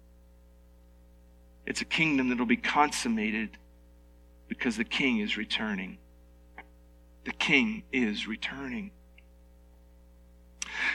[1.65, 3.57] it's a kingdom that will be consummated
[4.47, 5.97] because the king is returning.
[7.25, 8.91] The king is returning.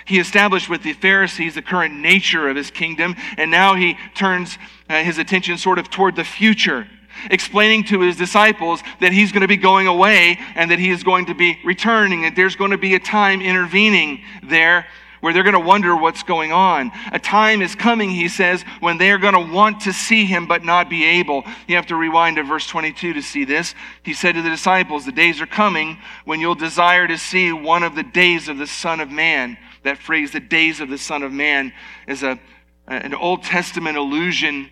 [0.05, 4.59] He established with the Pharisees the current nature of his kingdom, and now he turns
[4.89, 6.87] uh, his attention sort of toward the future,
[7.31, 11.03] explaining to his disciples that he's going to be going away and that he is
[11.03, 14.87] going to be returning, and there's going to be a time intervening there
[15.21, 16.91] where they're going to wonder what's going on.
[17.13, 20.47] A time is coming, he says, when they are going to want to see him
[20.47, 21.45] but not be able.
[21.67, 23.75] You have to rewind to verse 22 to see this.
[24.03, 27.83] He said to the disciples, The days are coming when you'll desire to see one
[27.83, 29.57] of the days of the Son of Man.
[29.83, 31.73] That phrase, the days of the Son of Man,
[32.07, 32.39] is a,
[32.87, 34.71] an Old Testament allusion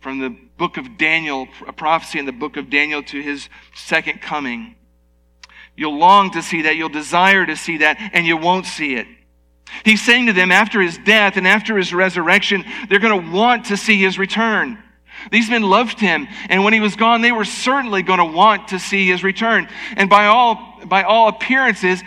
[0.00, 4.20] from the book of Daniel, a prophecy in the book of Daniel to his second
[4.20, 4.76] coming.
[5.76, 9.06] You'll long to see that, you'll desire to see that, and you won't see it.
[9.84, 13.66] He's saying to them after his death and after his resurrection, they're going to want
[13.66, 14.78] to see his return.
[15.30, 18.68] These men loved him, and when he was gone, they were certainly going to want
[18.68, 19.68] to see his return.
[19.96, 22.02] And by all, by all appearances,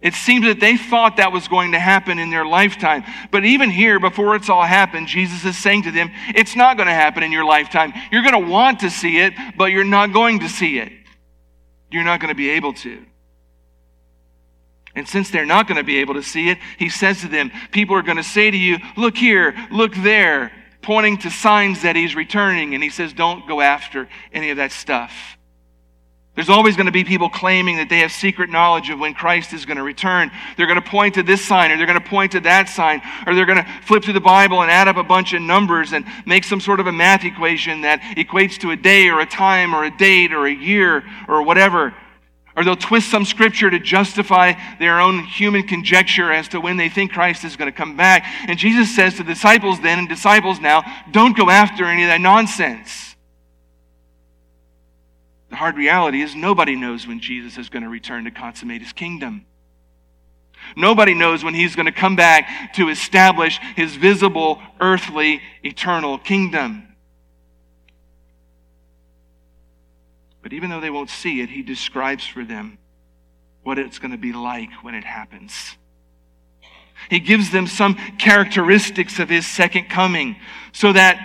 [0.00, 3.04] it seems that they thought that was going to happen in their lifetime.
[3.30, 6.86] But even here, before it's all happened, Jesus is saying to them, It's not going
[6.86, 7.92] to happen in your lifetime.
[8.10, 10.92] You're going to want to see it, but you're not going to see it.
[11.90, 13.04] You're not going to be able to.
[14.94, 17.50] And since they're not going to be able to see it, he says to them,
[17.70, 21.96] People are going to say to you, Look here, look there, pointing to signs that
[21.96, 22.74] he's returning.
[22.74, 25.12] And he says, Don't go after any of that stuff.
[26.36, 29.52] There's always going to be people claiming that they have secret knowledge of when Christ
[29.52, 30.30] is going to return.
[30.56, 33.02] They're going to point to this sign, or they're going to point to that sign,
[33.26, 35.92] or they're going to flip through the Bible and add up a bunch of numbers
[35.92, 39.26] and make some sort of a math equation that equates to a day, or a
[39.26, 41.94] time, or a date, or a year, or whatever.
[42.56, 46.88] Or they'll twist some scripture to justify their own human conjecture as to when they
[46.88, 48.24] think Christ is going to come back.
[48.48, 50.82] And Jesus says to disciples then and disciples now,
[51.12, 53.14] don't go after any of that nonsense.
[55.50, 58.92] The hard reality is nobody knows when Jesus is going to return to consummate his
[58.92, 59.46] kingdom.
[60.76, 66.89] Nobody knows when he's going to come back to establish his visible, earthly, eternal kingdom.
[70.50, 72.76] But even though they won't see it, he describes for them
[73.62, 75.76] what it's going to be like when it happens.
[77.08, 80.34] He gives them some characteristics of his second coming
[80.72, 81.24] so that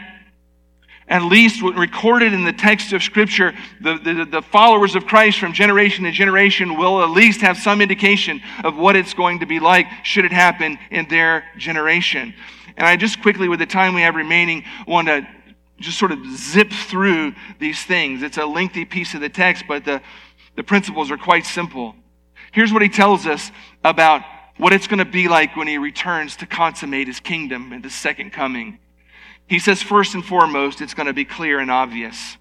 [1.08, 5.54] at least recorded in the text of Scripture, the, the, the, followers of Christ from
[5.54, 9.60] generation to generation will at least have some indication of what it's going to be
[9.60, 12.32] like should it happen in their generation.
[12.78, 15.28] And I just quickly, with the time we have remaining, want to
[15.80, 18.24] just sort of zip through these things.
[18.24, 20.02] It's a lengthy piece of the text, but the,
[20.56, 21.96] the principles are quite simple.
[22.52, 23.52] Here's what he tells us
[23.84, 24.22] about
[24.58, 27.90] what it's going to be like when he returns to consummate his kingdom and the
[27.90, 28.80] second coming.
[29.48, 32.38] He says, first and foremost, it's going to be clear and obvious.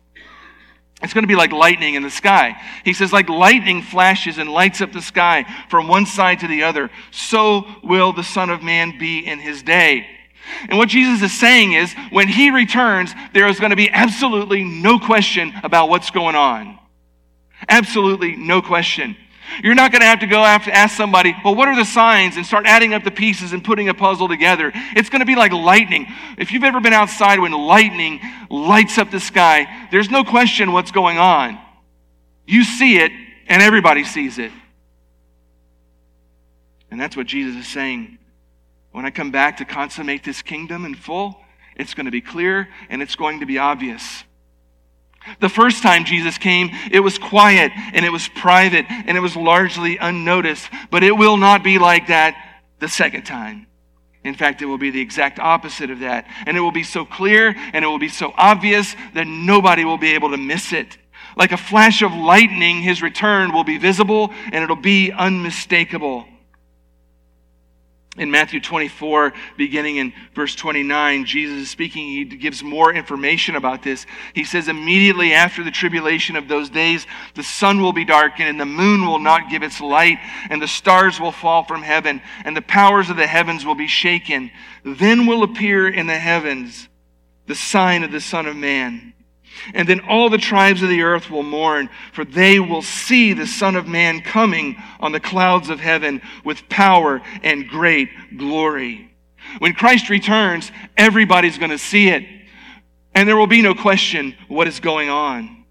[1.02, 2.56] It's going to be like lightning in the sky.
[2.84, 6.62] He says, like lightning flashes and lights up the sky from one side to the
[6.62, 10.06] other, so will the Son of Man be in his day.
[10.68, 14.64] And what Jesus is saying is, when he returns, there is going to be absolutely
[14.64, 16.78] no question about what's going on.
[17.68, 19.16] Absolutely no question.
[19.62, 22.36] You're not going to have to go after ask somebody, well, what are the signs?
[22.36, 24.72] And start adding up the pieces and putting a puzzle together.
[24.96, 26.06] It's going to be like lightning.
[26.38, 30.92] If you've ever been outside when lightning lights up the sky, there's no question what's
[30.92, 31.58] going on.
[32.46, 33.12] You see it,
[33.46, 34.52] and everybody sees it.
[36.90, 38.18] And that's what Jesus is saying
[38.94, 41.40] when I come back to consummate this kingdom in full,
[41.74, 44.22] it's going to be clear and it's going to be obvious.
[45.40, 49.34] The first time Jesus came, it was quiet and it was private and it was
[49.34, 53.66] largely unnoticed, but it will not be like that the second time.
[54.22, 56.28] In fact, it will be the exact opposite of that.
[56.46, 59.98] And it will be so clear and it will be so obvious that nobody will
[59.98, 60.98] be able to miss it.
[61.36, 66.28] Like a flash of lightning, his return will be visible and it'll be unmistakable.
[68.16, 72.06] In Matthew 24, beginning in verse 29, Jesus is speaking.
[72.06, 74.06] He gives more information about this.
[74.34, 78.60] He says, Immediately after the tribulation of those days, the sun will be darkened, and
[78.60, 82.56] the moon will not give its light, and the stars will fall from heaven, and
[82.56, 84.52] the powers of the heavens will be shaken.
[84.84, 86.88] Then will appear in the heavens
[87.46, 89.13] the sign of the Son of Man.
[89.72, 93.46] And then all the tribes of the earth will mourn, for they will see the
[93.46, 99.10] Son of Man coming on the clouds of heaven with power and great glory.
[99.58, 102.24] When Christ returns, everybody's going to see it.
[103.14, 105.64] And there will be no question what is going on.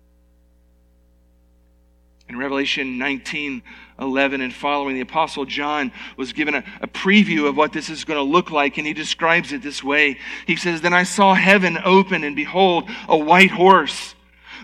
[2.30, 3.62] In Revelation 19,
[4.00, 8.06] 11 and following, the Apostle John was given a, a preview of what this is
[8.06, 10.18] going to look like, and he describes it this way.
[10.48, 14.16] He says, Then I saw heaven open, and behold, a white horse.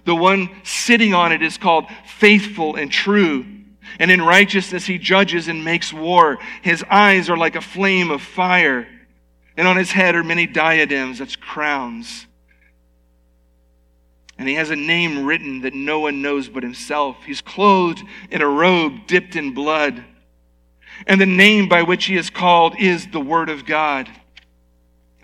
[0.06, 3.46] The one sitting on it is called faithful and true.
[4.00, 6.38] And in righteousness he judges and makes war.
[6.62, 8.88] His eyes are like a flame of fire.
[9.58, 12.28] And on his head are many diadems, that's crowns
[14.40, 17.18] and he has a name written that no one knows but himself.
[17.26, 20.02] He's clothed in a robe dipped in blood.
[21.06, 24.10] And the name by which he is called is the Word of God.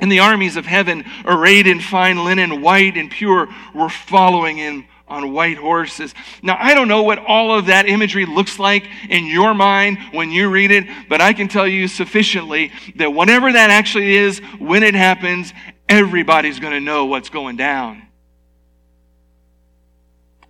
[0.02, 4.86] And the armies of heaven, arrayed in fine linen, white and pure, were following him
[5.08, 6.14] on white horses.
[6.44, 10.30] Now, I don't know what all of that imagery looks like in your mind when
[10.30, 14.84] you read it, but I can tell you sufficiently that whatever that actually is, when
[14.84, 15.54] it happens,
[15.88, 18.05] everybody's going to know what's going down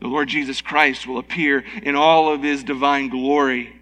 [0.06, 3.82] the Lord Jesus Christ will appear in all of his divine glory.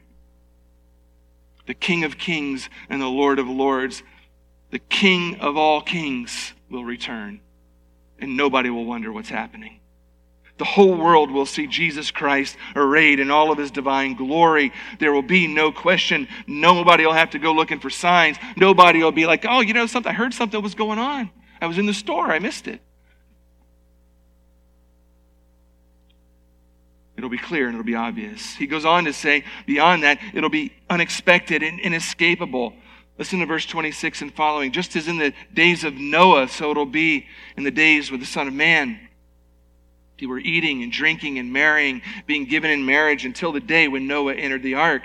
[1.66, 4.04] The King of kings and the Lord of lords,
[4.72, 7.42] the King of all kings will return,
[8.20, 9.82] and nobody will wonder what's happening.
[10.60, 14.72] The whole world will see Jesus Christ arrayed in all of his divine glory.
[15.00, 16.30] There will be no question.
[16.48, 18.38] Nobody will have to go looking for signs.
[18.56, 20.10] Nobody will be like, oh, you know something?
[20.10, 21.32] I heard something was going on.
[21.60, 22.32] I was in the store.
[22.32, 22.80] I missed it.
[27.24, 28.54] It'll be clear and it'll be obvious.
[28.54, 32.74] He goes on to say, beyond that, it'll be unexpected and inescapable.
[33.18, 34.74] Listen to verse 26 and following.
[34.74, 38.26] Just as in the days of Noah, so it'll be in the days with the
[38.26, 39.00] Son of Man.
[40.20, 44.06] They were eating and drinking and marrying, being given in marriage until the day when
[44.06, 45.04] Noah entered the ark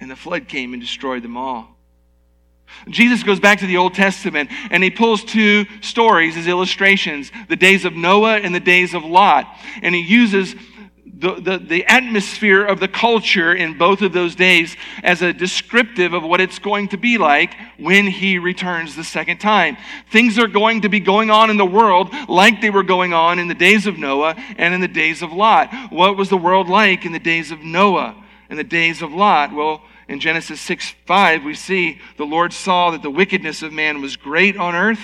[0.00, 1.76] and the flood came and destroyed them all.
[2.88, 7.56] Jesus goes back to the Old Testament and he pulls two stories as illustrations the
[7.56, 9.54] days of Noah and the days of Lot.
[9.82, 10.54] And he uses
[11.04, 16.12] the, the, the atmosphere of the culture in both of those days as a descriptive
[16.12, 19.76] of what it's going to be like when he returns the second time.
[20.10, 23.38] Things are going to be going on in the world like they were going on
[23.38, 25.72] in the days of Noah and in the days of Lot.
[25.90, 28.16] What was the world like in the days of Noah
[28.48, 29.52] and the days of Lot?
[29.52, 34.00] Well, in Genesis 6 5, we see the Lord saw that the wickedness of man
[34.00, 35.00] was great on earth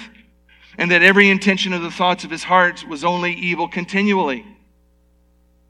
[0.76, 4.44] and that every intention of the thoughts of his heart was only evil continually.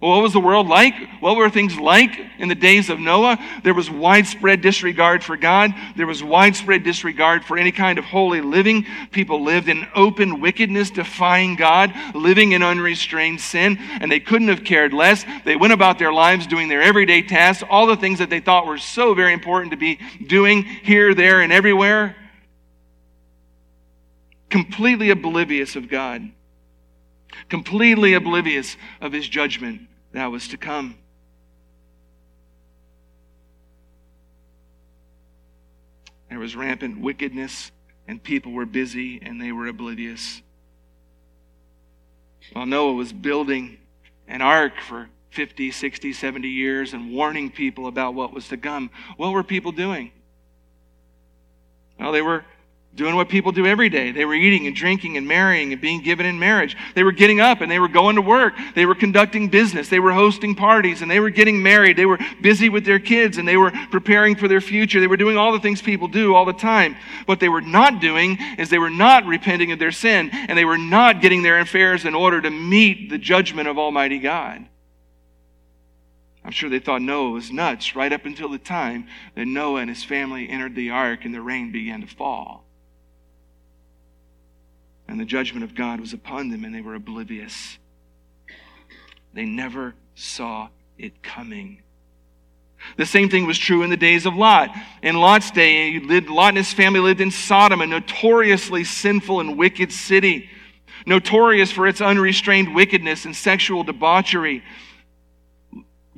[0.01, 0.95] What was the world like?
[1.19, 3.37] What were things like in the days of Noah?
[3.65, 5.75] There was widespread disregard for God.
[5.97, 8.87] There was widespread disregard for any kind of holy living.
[9.11, 14.63] People lived in open wickedness, defying God, living in unrestrained sin, and they couldn't have
[14.63, 15.25] cared less.
[15.45, 18.67] They went about their lives doing their everyday tasks, all the things that they thought
[18.67, 22.15] were so very important to be doing here, there, and everywhere.
[24.49, 26.31] Completely oblivious of God
[27.49, 30.97] completely oblivious of his judgment that was to come.
[36.29, 37.71] There was rampant wickedness,
[38.07, 40.43] and people were busy and they were oblivious.
[42.53, 43.79] While Noah was building
[44.27, 48.91] an ark for 50, 60, 70 years and warning people about what was to come,
[49.17, 50.13] what were people doing?
[51.99, 52.45] Well, they were
[52.99, 54.11] doing what people do every day.
[54.11, 56.77] They were eating and drinking and marrying and being given in marriage.
[56.95, 58.55] They were getting up and they were going to work.
[58.75, 59.89] They were conducting business.
[59.89, 61.97] They were hosting parties and they were getting married.
[61.97, 65.01] They were busy with their kids and they were preparing for their future.
[65.01, 66.97] They were doing all the things people do all the time.
[67.25, 70.67] What they were not doing is they were not repenting of their sin and they
[70.67, 74.67] were not getting their affairs in order to meet the judgment of Almighty God.
[76.45, 79.91] I'm sure they thought Noah was nuts right up until the time that Noah and
[79.91, 82.68] his family entered the ark and the rain began to fall
[85.09, 87.79] and the judgment of God was upon them, and they were oblivious.
[89.33, 91.83] They never saw it coming.
[92.97, 94.71] The same thing was true in the days of Lot.
[95.03, 99.93] In Lot's day, Lot and his family lived in Sodom, a notoriously sinful and wicked
[99.93, 100.49] city,
[101.07, 104.63] notorious for its unrestrained wickedness and sexual debauchery.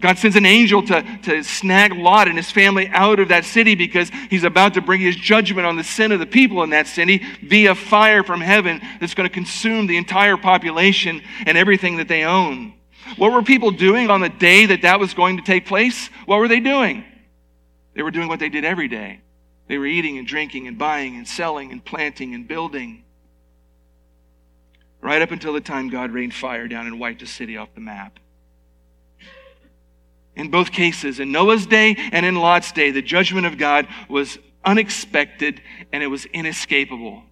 [0.01, 3.75] God sends an angel to, to snag Lot and his family out of that city
[3.75, 6.87] because he's about to bring his judgment on the sin of the people in that
[6.87, 12.09] city via fire from heaven that's going to consume the entire population and everything that
[12.09, 12.73] they own.
[13.17, 16.09] What were people doing on the day that that was going to take place?
[16.25, 17.05] What were they doing?
[17.95, 19.21] They were doing what they did every day.
[19.67, 23.05] They were eating and drinking and buying and selling and planting and building.
[25.03, 27.81] Right up until the time God rained fire down and wiped the city off the
[27.81, 28.19] map.
[30.37, 34.39] In both cases, in Noah's day and in Lot's day, the judgment of God was
[34.65, 35.61] unexpected
[35.93, 37.23] and it was inescapable.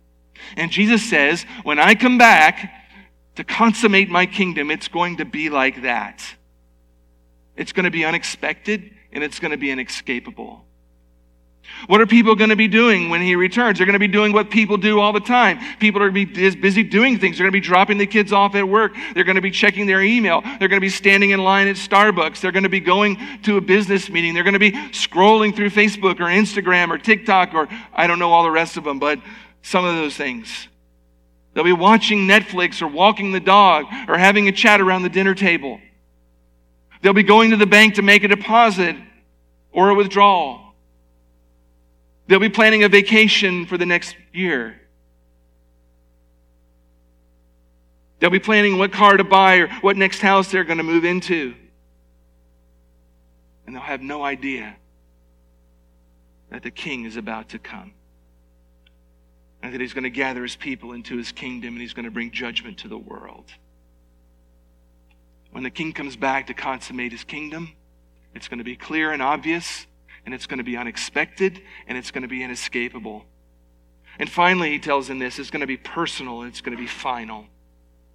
[0.57, 2.73] And Jesus says, When I come back
[3.37, 6.25] to consummate my kingdom, it's going to be like that.
[7.57, 10.65] It's going to be unexpected and it's going to be inescapable.
[11.87, 13.79] What are people going to be doing when he returns?
[13.79, 15.59] They're going to be doing what people do all the time.
[15.79, 17.39] People are going to be busy doing things.
[17.39, 18.95] They're going to be dropping the kids off at work.
[19.15, 20.41] They're going to be checking their email.
[20.43, 22.41] They're going to be standing in line at Starbucks.
[22.41, 24.35] They're going to be going to a business meeting.
[24.35, 28.33] They're going to be scrolling through Facebook or Instagram or TikTok or I don't know
[28.33, 29.21] all the rest of them, but
[29.63, 30.69] some of those things.
[31.55, 35.35] They'll be watching Netflix or walking the dog or having a chat around the dinner
[35.35, 35.81] table.
[37.03, 38.97] They'll be going to the bank to make a deposit
[39.73, 40.68] or a withdrawal.
[42.29, 44.79] They'll be planning a vacation for the next year.
[48.21, 51.05] They'll be planning what car to buy or what next house they're going to move
[51.05, 51.55] into.
[53.67, 54.77] And they'll have no idea
[56.51, 57.95] that the king is about to come.
[59.63, 62.11] And that he's going to gather his people into his kingdom and he's going to
[62.11, 63.51] bring judgment to the world.
[65.51, 67.73] When the king comes back to consummate his kingdom,
[68.35, 69.87] it's going to be clear and obvious
[70.29, 73.25] and it's going to be unexpected, and it's going to be inescapable.
[74.19, 76.83] And finally, he tells them this it's going to be personal, and it's going to
[76.83, 77.47] be final.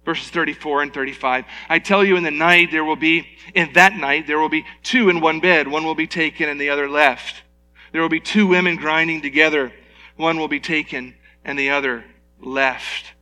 [0.04, 1.44] Verses 34 and 35.
[1.68, 4.64] I tell you, in the night there will be, in that night, there will be
[4.84, 5.66] two in one bed.
[5.66, 7.42] One will be taken and the other left.
[7.90, 9.72] There will be two women grinding together.
[10.14, 12.04] One will be taken and the other
[12.40, 13.13] left.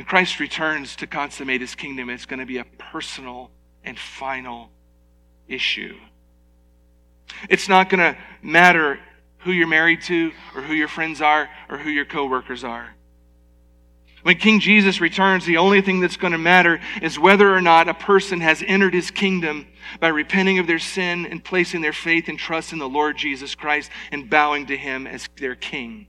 [0.00, 3.50] When Christ returns to consummate his kingdom, it's going to be a personal
[3.84, 4.70] and final
[5.46, 5.94] issue.
[7.50, 8.98] It's not going to matter
[9.40, 12.96] who you're married to or who your friends are or who your coworkers are.
[14.22, 17.90] When King Jesus returns, the only thing that's going to matter is whether or not
[17.90, 19.66] a person has entered his kingdom
[20.00, 23.54] by repenting of their sin and placing their faith and trust in the Lord Jesus
[23.54, 26.06] Christ and bowing to him as their king.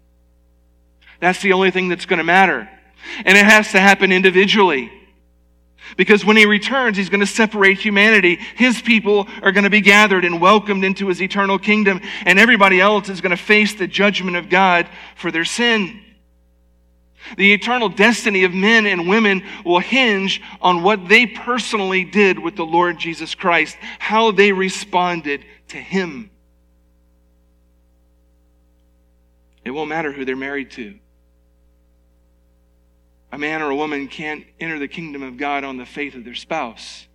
[1.20, 2.70] That's the only thing that's going to matter.
[3.26, 4.92] And it has to happen individually.
[5.98, 8.40] Because when he returns, he's going to separate humanity.
[8.56, 12.80] His people are going to be gathered and welcomed into his eternal kingdom, and everybody
[12.80, 16.02] else is going to face the judgment of God for their sin.
[17.38, 22.56] The eternal destiny of men and women will hinge on what they personally did with
[22.56, 26.32] the Lord Jesus Christ, how they responded to him.
[29.64, 30.98] It won't matter who they're married to.
[33.32, 36.26] A man or a woman can't enter the kingdom of God on the faith of
[36.26, 37.08] their spouse.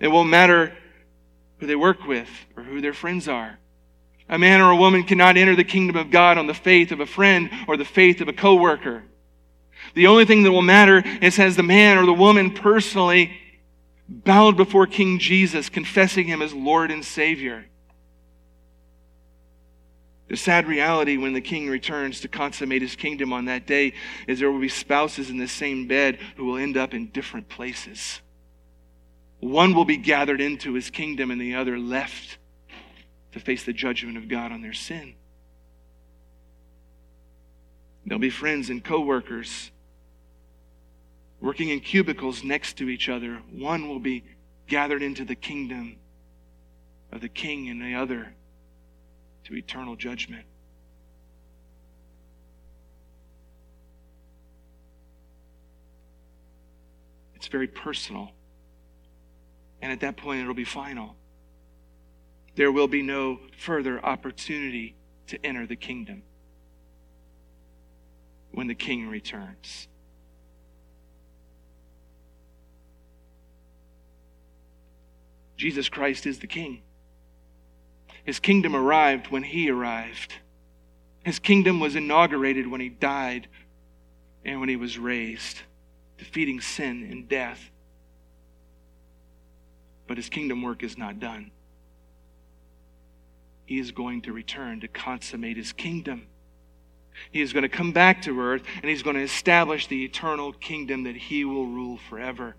[0.00, 0.76] It won't matter
[1.58, 3.58] who they work with or who their friends are.
[4.28, 7.00] A man or a woman cannot enter the kingdom of God on the faith of
[7.00, 9.04] a friend or the faith of a coworker.
[9.94, 13.38] The only thing that will matter is has the man or the woman personally
[14.08, 17.66] bowed before King Jesus, confessing him as Lord and Savior.
[20.34, 23.92] The sad reality when the king returns to consummate his kingdom on that day
[24.26, 27.48] is there will be spouses in the same bed who will end up in different
[27.48, 28.20] places.
[29.38, 32.38] One will be gathered into his kingdom and the other left
[33.30, 35.14] to face the judgment of God on their sin.
[38.04, 39.70] There'll be friends and coworkers
[41.40, 43.40] working in cubicles next to each other.
[43.52, 44.24] One will be
[44.66, 45.94] gathered into the kingdom
[47.12, 48.34] of the king and the other
[49.44, 50.46] to eternal judgment.
[57.34, 58.32] It's very personal.
[59.82, 61.14] And at that point, it'll be final.
[62.54, 66.22] There will be no further opportunity to enter the kingdom
[68.52, 69.88] when the king returns.
[75.56, 76.82] Jesus Christ is the king.
[78.24, 80.34] His kingdom arrived when he arrived.
[81.24, 83.48] His kingdom was inaugurated when he died
[84.44, 85.60] and when he was raised,
[86.18, 87.70] defeating sin and death.
[90.06, 91.50] But his kingdom work is not done.
[93.66, 96.26] He is going to return to consummate his kingdom.
[97.30, 100.52] He is going to come back to earth and he's going to establish the eternal
[100.52, 102.56] kingdom that he will rule forever.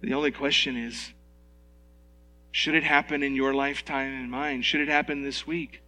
[0.00, 1.13] The only question is
[2.54, 4.62] should it happen in your lifetime and mine?
[4.62, 5.82] Should it happen this week?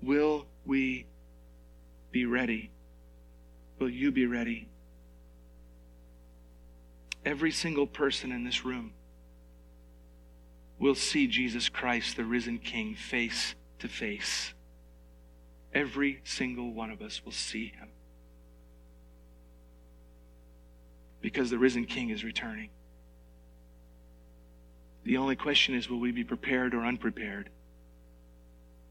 [0.00, 1.04] Will we
[2.12, 2.70] be ready?
[3.80, 4.68] Will you be ready?
[7.24, 8.92] Every single person in this room
[10.78, 14.54] will see Jesus Christ, the risen King, face to face.
[15.74, 17.88] Every single one of us will see him.
[21.20, 22.70] Because the risen King is returning.
[25.04, 27.50] The only question is will we be prepared or unprepared?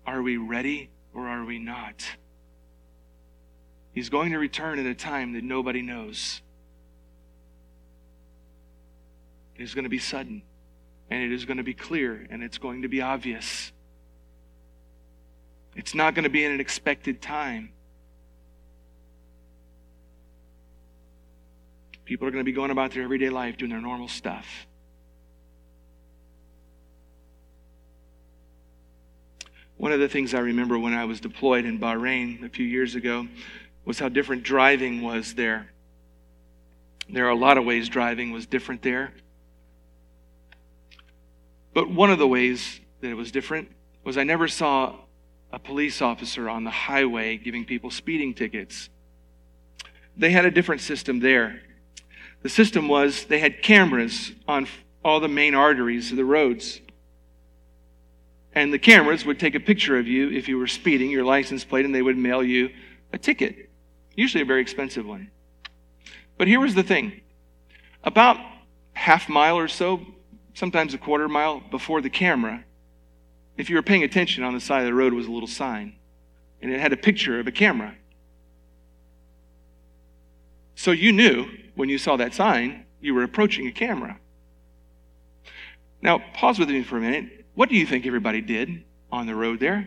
[0.06, 2.04] Are we ready or are we not?
[3.92, 6.42] He's going to return at a time that nobody knows.
[9.56, 10.42] It is going to be sudden,
[11.10, 13.74] and it is going to be clear, and it's going to be obvious.
[15.76, 17.74] It's not going to be in an expected time.
[22.06, 24.66] People are going to be going about their everyday life doing their normal stuff.
[29.80, 32.96] One of the things I remember when I was deployed in Bahrain a few years
[32.96, 33.30] ago
[33.86, 35.70] was how different driving was there.
[37.08, 39.14] There are a lot of ways driving was different there.
[41.74, 43.72] But one of the ways that it was different
[44.04, 44.96] was I never saw
[45.50, 48.90] a police officer on the highway giving people speeding tickets.
[50.18, 51.62] They had a different system there.
[52.42, 54.68] The system was they had cameras on
[55.06, 56.82] all the main arteries of the roads.
[58.54, 61.64] And the cameras would take a picture of you if you were speeding, your license
[61.64, 62.70] plate, and they would mail you
[63.14, 63.70] a ticket,
[64.16, 65.30] usually a very expensive one.
[66.38, 67.22] But here was the thing
[68.04, 68.38] about
[68.94, 70.02] half mile or so,
[70.54, 72.64] sometimes a quarter mile before the camera,
[73.58, 75.96] if you were paying attention on the side of the road was a little sign,
[76.62, 77.94] and it had a picture of a camera.
[80.76, 81.46] So you knew
[81.76, 84.18] when you saw that sign, you were approaching a camera.
[86.02, 89.36] Now, pause with me for a minute what do you think everybody did on the
[89.36, 89.86] road there?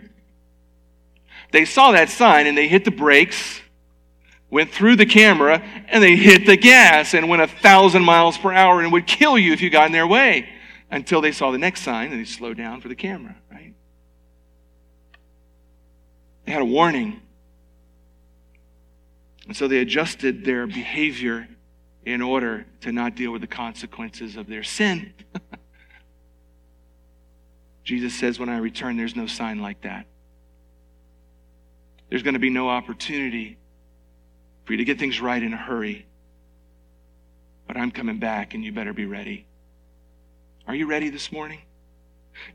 [1.52, 3.62] They saw that sign and they hit the brakes,
[4.50, 5.58] went through the camera,
[5.88, 9.38] and they hit the gas and went a thousand miles per hour and would kill
[9.38, 10.50] you if you got in their way
[10.90, 13.72] until they saw the next sign and they slowed down for the camera, right?
[16.44, 17.22] They had a warning.
[19.46, 21.48] And so they adjusted their behavior
[22.04, 25.14] in order to not deal with the consequences of their sin.
[27.84, 30.06] Jesus says, When I return, there's no sign like that.
[32.08, 33.56] There's going to be no opportunity
[34.64, 36.06] for you to get things right in a hurry.
[37.66, 39.46] But I'm coming back, and you better be ready.
[40.66, 41.60] Are you ready this morning?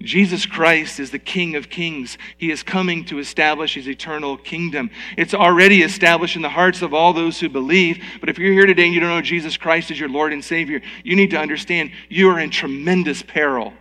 [0.01, 2.17] Jesus Christ is the King of Kings.
[2.37, 4.89] He is coming to establish his eternal kingdom.
[5.17, 8.03] It's already established in the hearts of all those who believe.
[8.19, 10.43] But if you're here today and you don't know Jesus Christ as your Lord and
[10.43, 13.73] Savior, you need to understand you are in tremendous peril.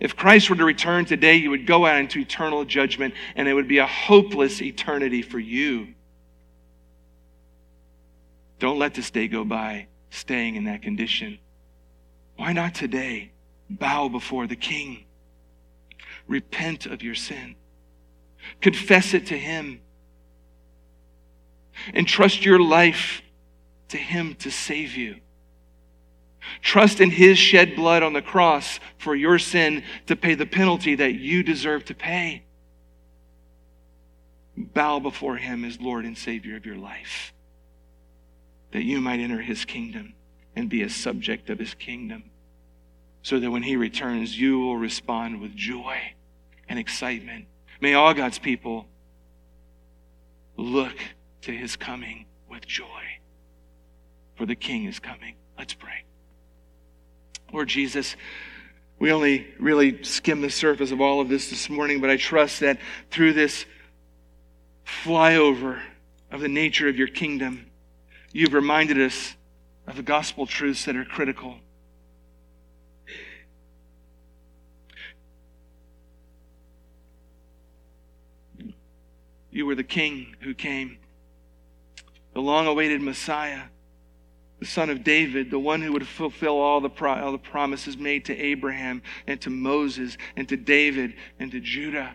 [0.00, 3.54] If Christ were to return today, you would go out into eternal judgment, and it
[3.54, 5.88] would be a hopeless eternity for you.
[8.58, 11.38] Don't let this day go by staying in that condition.
[12.36, 13.32] Why not today
[13.68, 15.04] bow before the King?
[16.28, 17.56] Repent of your sin,
[18.60, 19.80] confess it to Him,
[21.92, 23.22] and trust your life
[23.88, 25.16] to Him to save you.
[26.60, 30.94] Trust in his shed blood on the cross for your sin to pay the penalty
[30.96, 32.44] that you deserve to pay.
[34.56, 37.32] Bow before him as Lord and Savior of your life,
[38.72, 40.14] that you might enter his kingdom
[40.54, 42.24] and be a subject of his kingdom,
[43.22, 45.98] so that when he returns, you will respond with joy
[46.68, 47.46] and excitement.
[47.80, 48.86] May all God's people
[50.56, 50.96] look
[51.42, 52.84] to his coming with joy,
[54.36, 55.36] for the king is coming.
[55.58, 56.04] Let's pray.
[57.52, 58.16] Lord Jesus,
[58.98, 62.60] we only really skim the surface of all of this this morning, but I trust
[62.60, 62.78] that
[63.10, 63.66] through this
[64.86, 65.82] flyover
[66.30, 67.66] of the nature of your kingdom,
[68.32, 69.34] you've reminded us
[69.86, 71.56] of the gospel truths that are critical.
[79.50, 80.96] You were the king who came,
[82.32, 83.64] the long awaited Messiah
[84.62, 87.96] the son of David, the one who would fulfill all the, pro- all the promises
[87.96, 92.14] made to Abraham and to Moses and to David and to Judah.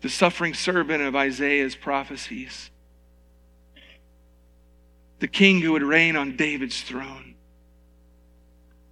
[0.00, 2.70] The suffering servant of Isaiah's prophecies.
[5.18, 7.34] The king who would reign on David's throne.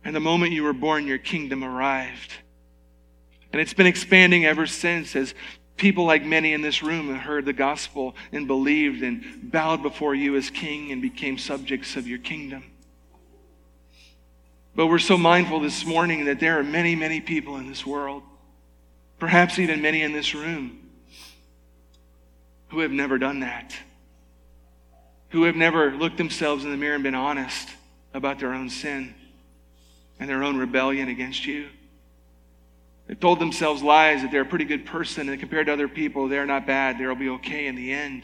[0.04, 2.30] And the moment you were born, your kingdom arrived.
[3.54, 5.32] And it's been expanding ever since as
[5.82, 10.36] people like many in this room heard the gospel and believed and bowed before you
[10.36, 12.62] as king and became subjects of your kingdom.
[14.76, 18.22] But we're so mindful this morning that there are many, many people in this world,
[19.18, 20.88] perhaps even many in this room,
[22.68, 23.74] who have never done that,
[25.30, 27.68] who have never looked themselves in the mirror and been honest
[28.14, 29.16] about their own sin
[30.20, 31.66] and their own rebellion against you.
[33.06, 36.28] They told themselves lies that they're a pretty good person, and compared to other people,
[36.28, 36.98] they're not bad.
[36.98, 38.22] They'll be okay in the end.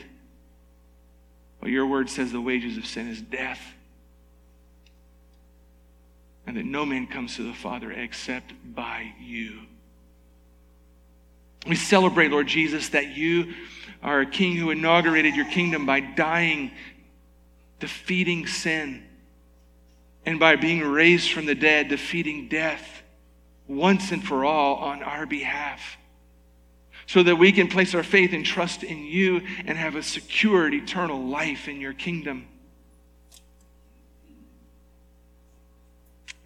[1.61, 3.61] But your word says the wages of sin is death
[6.49, 9.61] and that no man comes to the Father except by you.
[11.66, 13.53] We celebrate, Lord Jesus, that you
[14.03, 16.70] are a king who inaugurated your kingdom by dying,
[17.81, 19.03] defeating sin,
[20.24, 23.03] and by being raised from the dead, defeating death
[23.68, 25.96] once and for all on our behalf.
[27.06, 30.74] So that we can place our faith and trust in you and have a secured
[30.74, 32.46] eternal life in your kingdom.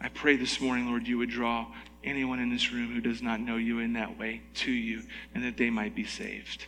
[0.00, 1.66] I pray this morning, Lord, you would draw
[2.04, 5.02] anyone in this room who does not know you in that way to you
[5.34, 6.66] and that they might be saved.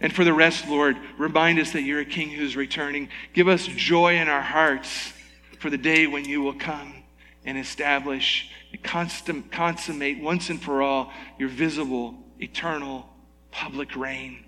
[0.00, 3.08] And for the rest, Lord, remind us that you're a king who's returning.
[3.32, 5.12] Give us joy in our hearts
[5.58, 6.94] for the day when you will come
[7.44, 8.50] and establish
[8.84, 13.08] consummate once and for all your visible, eternal,
[13.50, 14.44] public reign.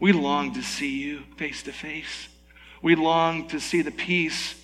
[0.00, 2.28] We long to see you face to face.
[2.82, 4.54] We long to see the peace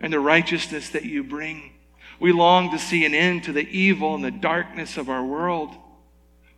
[0.00, 1.72] and the righteousness that you bring.
[2.20, 5.74] We long to see an end to the evil and the darkness of our world.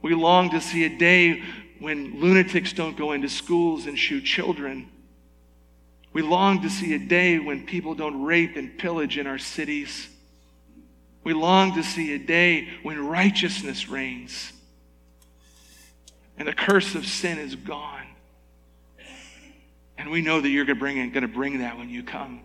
[0.03, 1.43] We long to see a day
[1.79, 4.91] when lunatics don't go into schools and shoot children.
[6.13, 10.09] We long to see a day when people don't rape and pillage in our cities.
[11.25, 14.53] We long to see a day when righteousness reigns
[16.37, 18.07] and the curse of sin is gone.
[19.97, 22.41] And we know that you're going to bring that when you come.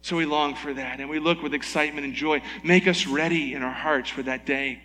[0.00, 2.40] So we long for that and we look with excitement and joy.
[2.64, 4.80] Make us ready in our hearts for that day.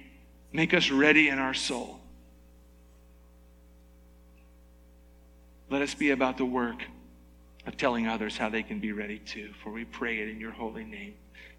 [0.51, 1.99] Make us ready in our soul.
[5.69, 6.83] Let us be about the work
[7.65, 10.51] of telling others how they can be ready too, for we pray it in your
[10.51, 11.13] holy name.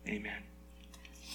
[0.07, 0.43] Amen.